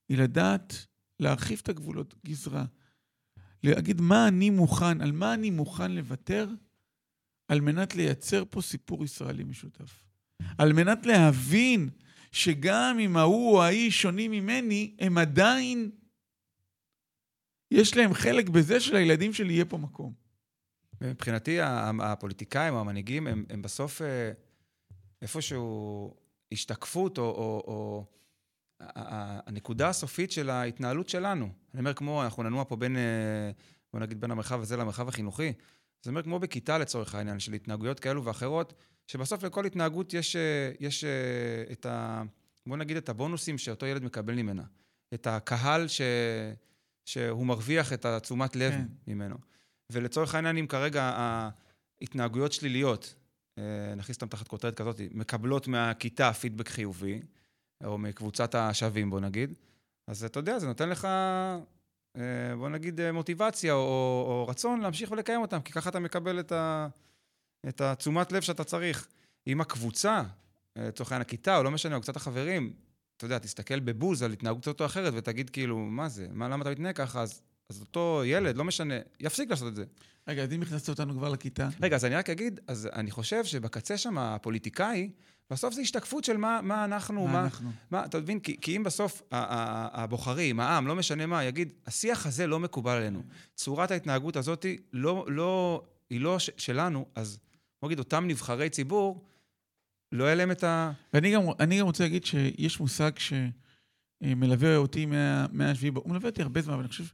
[0.08, 0.86] היא לדעת
[1.20, 2.64] להרחיב את הגבולות גזרה.
[3.62, 6.48] להגיד מה אני מוכן, על מה אני מוכן לוותר,
[7.48, 10.04] על מנת לייצר פה סיפור ישראלי משותף.
[10.58, 11.90] על מנת להבין
[12.32, 15.90] שגם אם ההוא או ההיא שונים ממני, הם עדיין,
[17.70, 20.21] יש להם חלק בזה שלילדים שלי יהיה פה מקום.
[21.10, 21.58] מבחינתי,
[22.00, 24.32] הפוליטיקאים או המנהיגים הם, הם בסוף אה,
[25.22, 26.14] איפשהו
[26.52, 28.04] השתקפות או, או, או
[28.80, 31.48] הנקודה הסופית של ההתנהלות שלנו.
[31.74, 33.50] אני אומר, כמו, אנחנו ננוע פה בין, אה,
[33.92, 35.52] בוא נגיד, בין המרחב הזה למרחב החינוכי.
[36.02, 38.74] זה אומר, כמו בכיתה לצורך העניין, של התנהגויות כאלו ואחרות,
[39.06, 41.04] שבסוף לכל התנהגות יש, אה, יש
[41.72, 42.22] את ה...
[42.66, 44.62] בוא נגיד את הבונוסים שאותו ילד מקבל ממנה.
[45.14, 46.00] את הקהל ש...
[47.04, 48.86] שהוא מרוויח את התשומת לב כן.
[49.06, 49.51] ממנו.
[49.92, 51.02] ולצורך העניין, אם כרגע
[52.00, 53.14] ההתנהגויות שליליות,
[53.58, 57.22] אה, נכניס אותן תחת כותרת כזאת, מקבלות מהכיתה פידבק חיובי,
[57.84, 59.54] או מקבוצת השווים, בוא נגיד,
[60.06, 61.04] אז אתה יודע, זה נותן לך,
[62.16, 63.78] אה, בוא נגיד, אה, מוטיבציה או,
[64.28, 66.88] או רצון להמשיך ולקיים אותם, כי ככה אתה מקבל את, ה,
[67.68, 69.08] את התשומת לב שאתה צריך.
[69.46, 70.22] אם הקבוצה,
[70.76, 72.72] לצורך העניין הכיתה, או לא משנה, או קצת החברים,
[73.16, 76.26] אתה יודע, תסתכל בבוז על התנהגות קצת או אחרת ותגיד כאילו, מה זה?
[76.32, 77.22] מה, למה אתה מתנהג ככה?
[77.22, 77.42] אז
[77.72, 79.84] אז אותו ילד, לא משנה, יפסיק לעשות את זה.
[80.28, 81.68] רגע, אז אם הכנסת אותנו כבר לכיתה...
[81.82, 85.10] רגע, אז אני רק אגיד, אז אני חושב שבקצה שם, הפוליטיקאי,
[85.50, 87.70] בסוף זה השתקפות של מה, מה אנחנו, מה, מה אנחנו.
[87.90, 88.40] מה, אתה מבין?
[88.40, 93.22] כי, כי אם בסוף הבוחרים, העם, לא משנה מה, יגיד, השיח הזה לא מקובל עלינו.
[93.54, 97.38] צורת ההתנהגות הזאת לא, לא, היא לא ש, שלנו, אז
[97.82, 99.24] בוא נגיד, אותם נבחרי ציבור,
[100.12, 100.92] לא יהיה להם את ה...
[101.14, 106.62] ואני גם, גם רוצה להגיד שיש מושג שמלווה אותי מה-7 מה הוא מלווה אותי הרבה
[106.62, 107.04] זמן, אבל אני חושב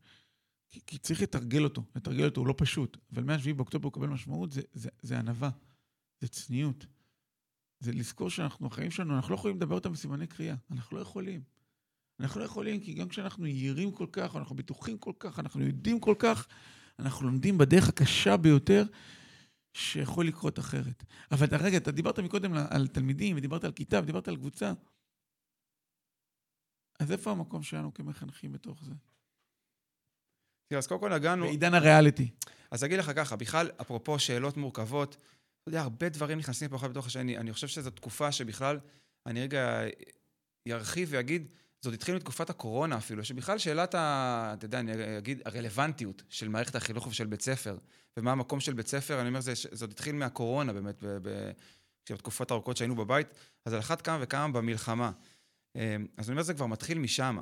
[0.71, 2.97] כי, כי צריך לתרגל אותו, לתרגל אותו, הוא לא פשוט.
[3.13, 5.51] אבל מ-7 באוקטובר הוא מקבל משמעות, זה, זה, זה ענווה,
[6.21, 6.87] זה צניעות.
[7.81, 10.57] זה לזכור שאנחנו, החיים שלנו, אנחנו לא יכולים לדבר אותם בסימני קריאה.
[10.71, 11.43] אנחנו לא יכולים.
[12.21, 16.01] אנחנו לא יכולים, כי גם כשאנחנו יהירים כל כך, אנחנו בטוחים כל כך, אנחנו יודעים
[16.01, 16.49] כל כך,
[16.99, 18.85] אנחנו לומדים בדרך הקשה ביותר
[19.73, 21.05] שיכול לקרות אחרת.
[21.31, 24.73] אבל רגע, אתה דיברת מקודם על תלמידים, ודיברת על כיתה, ודיברת על קבוצה.
[27.01, 28.93] אז איפה המקום שלנו כמחנכים בתוך זה?
[30.69, 31.47] תראה, אז קודם כל נגענו...
[31.47, 32.31] בעידן הריאליטי.
[32.71, 35.17] אז אגיד לך ככה, בכלל, אפרופו שאלות מורכבות,
[35.61, 37.39] אתה יודע, הרבה דברים נכנסים פה אחד בתוך השני.
[37.39, 38.79] אני חושב שזו תקופה שבכלל,
[39.27, 39.81] אני רגע
[40.71, 41.49] ארחיב ואגיד,
[41.81, 44.55] זאת התחילה מתקופת הקורונה אפילו, שבכלל שאלת ה...
[44.59, 47.77] אתה יודע, אני אגיד, הרלוונטיות של מערכת החינוך ושל בית ספר,
[48.17, 51.05] ומה המקום של בית ספר, אני אומר, זה, זאת התחיל מהקורונה באמת,
[52.11, 53.27] בתקופות ארוכות שהיינו בבית,
[53.65, 55.11] אז על אחת כמה וכמה במלחמה.
[55.77, 57.39] אה, אז אני אומר, זה כבר מתחיל משם.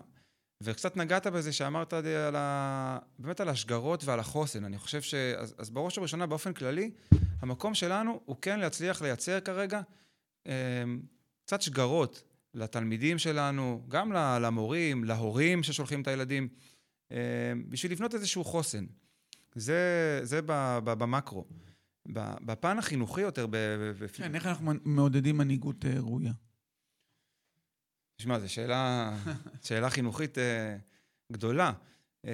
[0.62, 2.98] וקצת נגעת בזה שאמרת על ה...
[3.18, 4.64] באמת על השגרות ועל החוסן.
[4.64, 5.14] אני חושב ש...
[5.14, 6.90] אז, אז בראש ובראשונה, באופן כללי,
[7.40, 9.80] המקום שלנו הוא כן להצליח לייצר כרגע
[10.46, 10.52] אה,
[11.46, 12.22] קצת שגרות
[12.54, 16.48] לתלמידים שלנו, גם למורים, להורים ששולחים את הילדים,
[17.12, 18.86] אה, בשביל לבנות איזשהו חוסן.
[19.54, 20.40] זה, זה
[20.84, 21.44] במקרו.
[22.40, 23.46] בפן החינוכי יותר...
[24.12, 26.32] כן, איך אנחנו מעודדים מנהיגות אה, ראויה?
[28.16, 29.16] תשמע, זו שאלה,
[29.62, 30.40] שאלה חינוכית uh,
[31.32, 31.72] גדולה.
[32.26, 32.28] Um,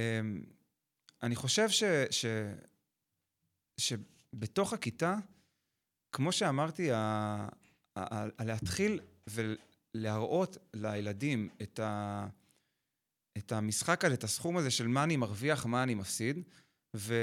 [1.22, 2.26] אני חושב ש, ש,
[3.80, 5.16] שבתוך הכיתה,
[6.12, 6.96] כמו שאמרתי, ה,
[7.96, 12.26] ה, ה, להתחיל ולהראות לילדים את, ה,
[13.38, 16.42] את המשחק הזה, את הסכום הזה של מה אני מרוויח, מה אני מפסיד,
[16.96, 17.14] ו,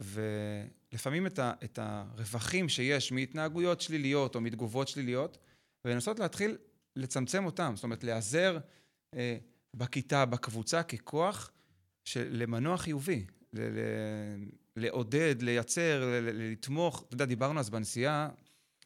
[0.00, 5.38] ולפעמים את, ה, את הרווחים שיש מהתנהגויות שליליות או מתגובות שליליות,
[5.84, 6.56] ולנסות להתחיל
[6.96, 8.58] לצמצם אותם, זאת אומרת, להיעזר
[9.14, 9.36] אה,
[9.76, 11.50] בכיתה, בקבוצה, ככוח
[12.04, 14.44] של למנוע חיובי, ל- ל-
[14.76, 17.04] לעודד, לייצר, ל- לתמוך.
[17.06, 18.28] אתה יודע, דיברנו אז בנסיעה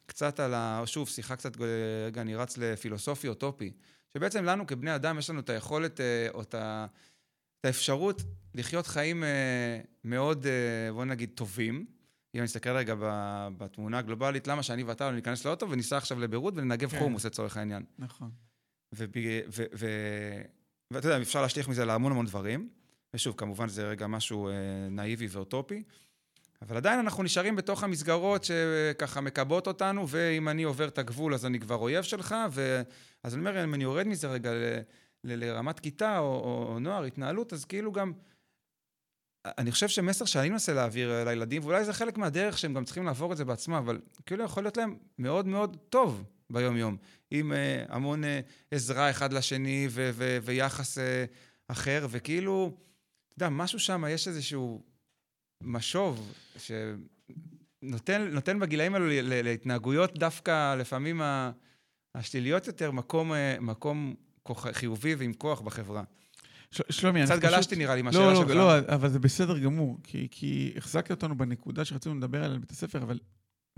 [0.05, 0.81] קצת על ה...
[0.85, 1.57] שוב, שיחה קצת,
[2.05, 3.71] רגע, אני רץ לפילוסופי אוטופי,
[4.13, 6.85] שבעצם לנו כבני אדם יש לנו את היכולת, אה, או את ה...
[7.59, 8.21] את האפשרות
[8.53, 11.85] לחיות חיים אה, מאוד, אה, בוא נגיד, טובים,
[12.35, 12.95] אם אני אסתכל רגע
[13.57, 16.99] בתמונה הגלובלית, למה שאני ואתה לא ניכנס לאוטו וניסע עכשיו לביירות וננגב כן.
[16.99, 17.83] חומוס לצורך העניין.
[17.99, 18.31] נכון.
[20.91, 22.69] ואתה יודע, אפשר להשליך מזה להמון המון דברים,
[23.13, 24.53] ושוב, כמובן זה רגע משהו אה,
[24.91, 25.83] נאיבי ואוטופי,
[26.61, 31.45] אבל עדיין אנחנו נשארים בתוך המסגרות שככה מקבעות אותנו, ואם אני עובר את הגבול אז
[31.45, 32.81] אני כבר אויב שלך, ו...
[33.23, 34.79] אז אני אומר, אם אני יורד מזה רגע ל...
[35.23, 35.45] ל...
[35.45, 38.13] לרמת כיתה או, או, או נוער, התנהלות, אז כאילו גם...
[39.45, 43.31] אני חושב שמסר שאני מנסה להעביר לילדים, ואולי זה חלק מהדרך שהם גם צריכים לעבור
[43.31, 46.97] את זה בעצמם, אבל כאילו יכול להיות להם מאוד מאוד טוב ביום-יום,
[47.31, 48.39] עם אה, המון אה,
[48.71, 51.25] עזרה אחד לשני ו- ו- ויחס אה,
[51.67, 52.71] אחר, וכאילו,
[53.27, 54.83] אתה יודע, משהו שם, יש איזשהו
[55.63, 61.21] משוב שנותן נותן בגילאים האלו להתנהגויות דווקא לפעמים
[62.15, 64.15] השליליות יותר, מקום, אה, מקום
[64.71, 66.03] חיובי ועם כוח בחברה.
[66.89, 68.49] שלומי, קצת גלשתי נראה לי לא, מהשאלה לא, שלך.
[68.49, 73.03] לא, אבל זה בסדר גמור, כי, כי החזקת אותנו בנקודה שרצינו לדבר עליה בבית הספר,
[73.03, 73.19] אבל אני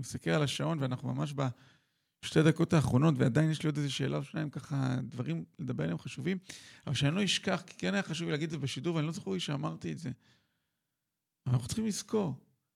[0.00, 4.24] מסתכל על השעון ואנחנו ממש בשתי דקות האחרונות, ועדיין יש לי עוד איזה שאלה או
[4.24, 6.38] שניים ככה, דברים לדבר עליהם חשובים,
[6.86, 9.12] אבל שאני לא אשכח, כי כן היה חשוב לי להגיד את זה בשידור, ואני לא
[9.12, 10.10] זוכר לי שאמרתי את זה.
[11.46, 12.34] אבל אנחנו צריכים לזכור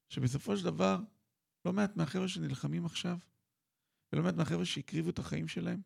[0.08, 0.98] שבסופו של דבר,
[1.64, 3.18] לא מעט מהחבר'ה שנלחמים עכשיו,
[4.12, 5.80] ולא מעט מהחבר'ה שהקריבו את החיים שלהם,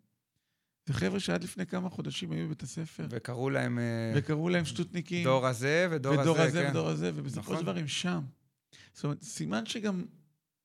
[0.86, 5.24] זה חבר'ה שעד לפני כמה חודשים היו בבית הספר, וקראו להם אה, וקראו להם שטותניקים.
[5.24, 6.70] דור הזה ודור הזה, ודור הזה כן.
[6.70, 7.56] ודור הזה, ובסופו נכון.
[7.56, 8.20] של דבר הם שם.
[8.94, 10.04] זאת אומרת, סימן שגם,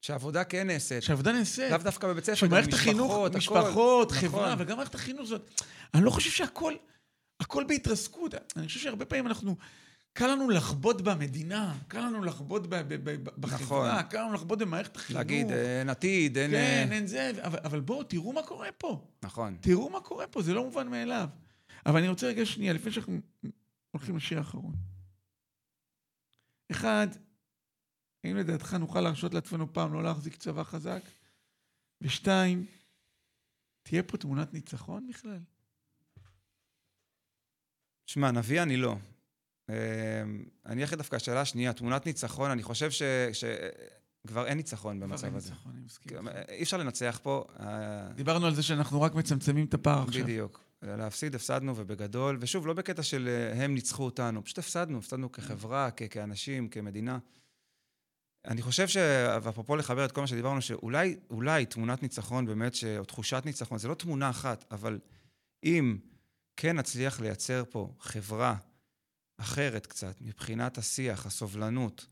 [0.02, 1.04] שעבודה כן נעשית.
[1.04, 1.72] שהעבודה נעשית.
[1.72, 3.38] לאו דווקא בבית ספר, גם שמערכת החינוך, משפחות, הכל.
[3.38, 4.30] משפחות, נכון.
[4.30, 5.62] חברה, וגם מערכת החינוך זאת...
[5.94, 6.74] אני לא חושב שהכל,
[7.40, 8.34] הכל בהתרסקות.
[8.56, 9.56] אני חושב שהרבה פעמים אנחנו,
[10.14, 14.10] קל לנו לחבוט במדינה, קל לנו לחבוט ב- ב- ב- בחברה, נכון.
[14.10, 15.18] קל לנו לחבוט במערכת החינוך.
[15.18, 16.52] להגיד, אה, אין עתיד, אין...
[16.52, 19.08] כן, אה, אין זה, אבל, אבל בואו, תראו מה קורה פה.
[19.24, 19.58] נכון.
[19.62, 21.28] תראו מה קורה פה, זה לא מובן מאליו.
[21.86, 23.20] אבל אני רוצה רגע שנייה, לפני שאנחנו
[23.92, 24.76] הולכים לשיר האחרון.
[26.72, 27.08] אחד,
[28.24, 31.02] האם לדעתך נוכל להרשות לעצמנו פעם לא להחזיק צבא חזק?
[32.02, 32.66] ושתיים,
[33.84, 35.40] תהיה פה תמונת ניצחון בכלל?
[38.06, 38.96] שמע, נביא אני לא.
[39.72, 40.24] אה,
[40.66, 43.02] אני אלך דווקא לשאלה השנייה, תמונת ניצחון, אני חושב ש...
[43.34, 45.50] שכבר אין ניצחון כבר במצב אין הזה.
[45.50, 46.28] ניצחון, אני מסכים.
[46.50, 47.44] אי אפשר לנצח פה.
[47.60, 50.24] אה, דיברנו על זה שאנחנו רק מצמצמים את הפער עכשיו.
[50.24, 50.60] בדיוק.
[50.82, 55.90] להפסיד, הפסדנו, ובגדול, ושוב, לא בקטע של אה, הם ניצחו אותנו, פשוט הפסדנו, הפסדנו כחברה,
[55.98, 57.18] כ- כאנשים, כמדינה.
[58.48, 58.98] אני חושב ש...
[59.44, 62.84] ואפרופו לחבר את כל מה שדיברנו, שאולי אולי תמונת ניצחון באמת, ש...
[62.84, 65.00] או תחושת ניצחון, זה לא תמונה אחת, אבל
[65.64, 65.98] אם
[66.58, 68.56] כן נצליח לייצר פה חברה
[69.42, 72.06] אחרת קצת, מבחינת השיח, הסובלנות,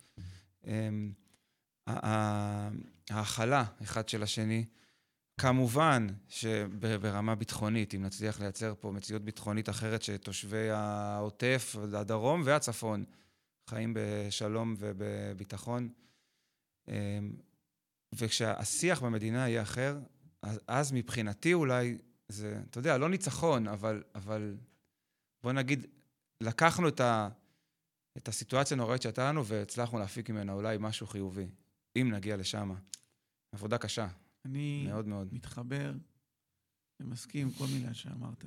[0.68, 1.12] אמ,
[3.10, 4.66] ההכלה אחד של השני,
[5.40, 13.06] כמובן שברמה ביטחונית, אם נצליח לייצר פה מציאות ביטחונית אחרת שתושבי העוטף, הדרום והצפון
[13.70, 15.90] חיים בשלום ובביטחון,
[16.88, 16.94] אמ,
[18.16, 20.00] וכשהשיח במדינה יהיה אחר,
[20.68, 24.58] אז מבחינתי אולי זה, אתה יודע, לא ניצחון, אבל, אבל
[25.44, 25.88] בוא נגיד,
[26.44, 27.30] לקחנו את, ה,
[28.18, 31.48] את הסיטואציה הנוראית שהייתה לנו והצלחנו להפיק ממנה אולי משהו חיובי,
[31.96, 32.72] אם נגיע לשם.
[33.52, 34.08] עבודה קשה,
[34.46, 35.34] אני מאוד מאוד.
[35.34, 35.94] מתחבר
[37.00, 38.46] ומסכים עם כל מילה שאמרת.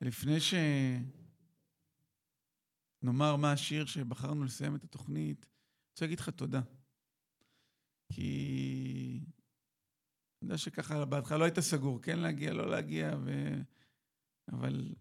[0.00, 0.36] ולפני
[3.00, 6.60] שנאמר מה השיר שבחרנו לסיים את התוכנית, אני רוצה להגיד לך תודה.
[8.12, 9.20] כי
[10.42, 13.54] אני יודע שככה בהתחלה לא היית סגור, כן להגיע, לא להגיע, ו...
[14.52, 14.94] אבל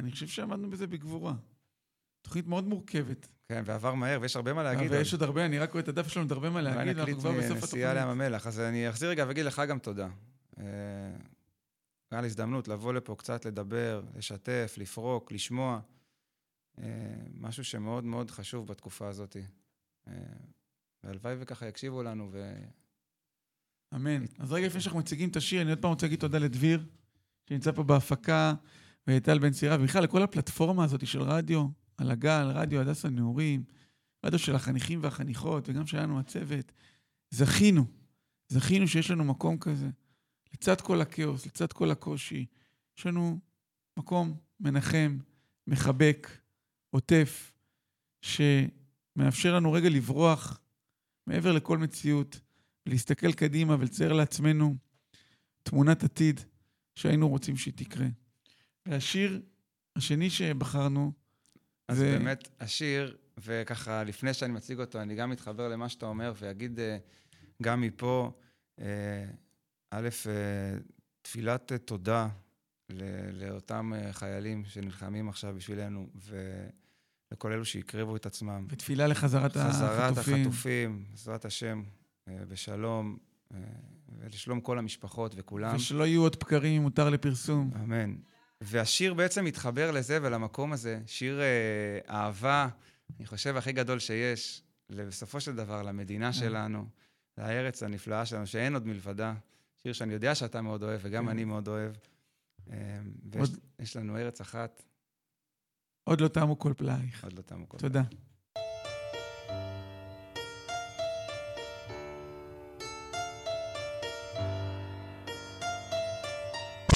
[0.00, 1.34] אני חושב שעמדנו בזה בגבורה.
[2.22, 3.28] תוכנית מאוד מורכבת.
[3.48, 4.92] כן, ועבר מהר, ויש הרבה מה להגיד.
[4.92, 7.32] ויש עוד הרבה, אני רק רואה את הדף שלנו, עוד הרבה מה להגיד, ואנחנו כבר
[7.32, 7.84] בסוף התוכנית.
[7.84, 8.46] לים המלח.
[8.46, 10.08] אז אני אחזיר רגע ואגיד לך גם תודה.
[10.58, 10.64] אה,
[12.10, 15.80] היה לי הזדמנות לבוא לפה קצת לדבר, לשתף, לפרוק, לשמוע.
[16.78, 16.84] אה,
[17.34, 19.36] משהו שמאוד מאוד חשוב בתקופה הזאת.
[20.08, 20.12] אה,
[21.04, 22.54] והלוואי וככה יקשיבו לנו, ו...
[23.94, 24.24] אמן.
[24.38, 26.86] אז רגע לפני שאנחנו מציגים את השיר, אני עוד פעם רוצה להגיד תודה לדביר,
[27.48, 28.54] שנמצא פה בהפקה,
[29.06, 33.64] וטל בן צירה, ובכלל לכל הפלטפורמה הזאת של רדיו, על הגל, רדיו הדסה נעורים,
[34.24, 36.72] רדיו של החניכים והחניכות, וגם שלנו הצוות.
[37.30, 37.84] זכינו,
[38.48, 39.88] זכינו שיש לנו מקום כזה.
[40.54, 42.46] לצד כל הכאוס, לצד כל הקושי,
[42.98, 43.38] יש לנו
[43.96, 45.18] מקום מנחם,
[45.66, 46.28] מחבק,
[46.90, 47.52] עוטף,
[48.22, 50.60] שמאפשר לנו רגע לברוח
[51.26, 52.40] מעבר לכל מציאות,
[52.86, 54.76] ולהסתכל קדימה ולצייר לעצמנו
[55.62, 56.40] תמונת עתיד
[56.94, 58.06] שהיינו רוצים שהיא תקרה.
[58.88, 59.42] והשיר
[59.96, 61.12] השני שבחרנו,
[61.88, 66.32] אז זה- באמת, השיר, וככה, לפני שאני מציג אותו, אני גם מתחבר למה שאתה אומר,
[66.40, 66.98] ואגיד אה,
[67.62, 68.32] גם מפה,
[68.80, 69.24] אה,
[69.90, 70.78] א', אה,
[71.22, 72.28] תפילת תודה
[73.32, 76.08] לאותם חיילים שנלחמים עכשיו בשבילנו,
[77.32, 78.66] ולכל אלו שהקריבו את עצמם.
[78.68, 80.40] ותפילה לחזרת חזרת החטופים.
[80.46, 81.82] החטופים, בעזרת השם,
[82.28, 83.18] בשלום,
[83.54, 83.58] אה,
[84.18, 85.76] ולשלום כל המשפחות וכולם.
[85.76, 87.70] ושלא יהיו עוד בקרים מותר לפרסום.
[87.84, 88.14] אמן.
[88.60, 92.68] והשיר בעצם מתחבר לזה ולמקום הזה, שיר אה, אהבה,
[93.18, 96.86] אני חושב, הכי גדול שיש, בסופו של דבר, למדינה שלנו,
[97.38, 99.34] לארץ הנפלאה שלנו, שאין עוד מלבדה.
[99.82, 101.30] שיר שאני יודע שאתה מאוד אוהב, וגם כן.
[101.30, 101.92] אני מאוד אוהב.
[102.70, 102.76] אה,
[103.78, 104.82] ויש לנו ארץ אחת,
[106.04, 107.24] עוד לא תמו כל פלאייך.
[107.24, 108.02] עוד לא תמו כל תודה.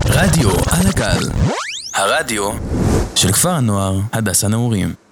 [0.06, 1.28] רדיו על הגל,
[1.94, 2.50] הרדיו
[3.14, 5.03] של כפר הנוער הדס הנעורים.